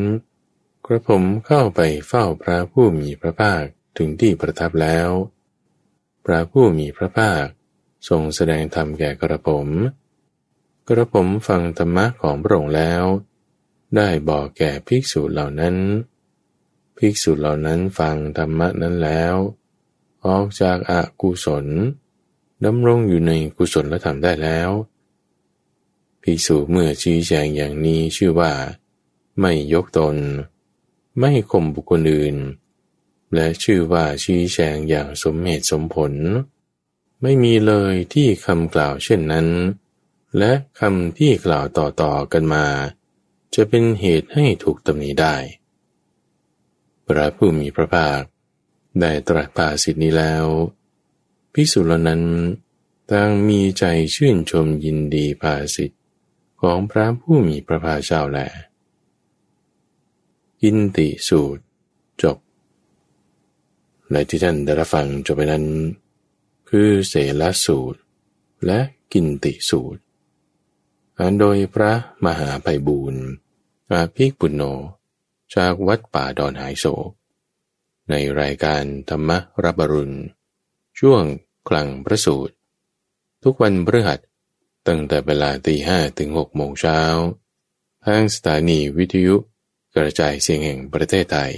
[0.86, 3.64] กระผมเข้าไปเฝ้าพระผู้มีพระภาค
[3.98, 5.10] ถึงที่ประทับแล้ว
[6.26, 7.46] พระผู้มีพระภาค
[8.10, 9.68] ทรงแสดงธรรมแก่กระผม
[10.88, 13.04] กระผมฟังธรรมะของพระองค์แล้ว
[13.96, 15.76] ได้บอกแก่ภิกษุเหล่านั้น
[16.98, 19.36] ภิกษุเหล่านั้นฟังธรรมะนั้นแล้ว
[20.26, 21.66] ออกจากอากุศล
[22.66, 24.70] ดำรงอยู่ในกุศลธรรมได้แล้ว
[26.22, 28.54] ภิกษุเมื่อชี้แจงอย่างนี้ชื่อว่า
[29.40, 30.18] ไม่ยกตน
[31.20, 32.36] ไม่ข่มบุคคลอื่น
[33.34, 36.14] และชื่อว่าชี้แจงอย่างสมเหตุสมผล
[37.22, 39.48] ไม่มีเลยที่คำกล่าวเช่นนั้น
[40.38, 42.66] และคำที่กล่าวต่อๆกันมา
[43.56, 45.36] จะเป็นเหตุให้ถูกตำหนิได้
[47.06, 48.22] พระผู้มีพระภาค
[49.00, 50.46] ได้ตรัสภาสิทธินี้แล้ว
[51.54, 52.24] พิสุลนั้น
[53.12, 53.84] ต่างมีใจ
[54.16, 55.97] ชื่นชมยินดีภาสิทธิ
[56.62, 58.40] ของพระผู้มีพระภาคเจ้าแล
[60.62, 61.64] กินติสูตร
[62.24, 62.38] จบ
[64.12, 65.66] ในที่ท่านได้รับฟังจบไปนั้น
[66.70, 68.00] คือเสลสูตร
[68.66, 68.80] และ
[69.14, 70.02] กินติสูตร
[71.18, 71.92] อ่านโดยพระ
[72.26, 73.24] มหาไพบูรณ์
[73.92, 74.64] อาภิกปุณโญ
[75.56, 77.10] จากวัดป่าดอนหายโศก
[78.10, 79.30] ในรายการธรรม
[79.64, 80.18] รับรุณ
[81.00, 81.24] ช่วง
[81.70, 82.54] กลางพระสูตร
[83.44, 84.20] ทุกวันพฤหัส
[84.88, 87.02] ตั้งแต่เวลาตีห้ถึงหกโมงเช้า
[88.06, 89.36] ทางสถานีวิทยุ
[89.96, 91.54] กระจายเสียงแห่งประเทศไทย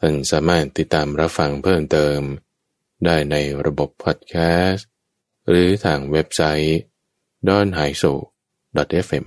[0.00, 2.20] ท่านสามารถติดตามรับฟังเพิ่มเติม
[3.04, 3.36] ได้ใน
[3.66, 4.34] ระบบพอดแค
[4.68, 4.86] สต์
[5.48, 6.78] หรือทางเว็บไซต์
[7.48, 8.12] d o n h a i s o
[9.06, 9.26] fm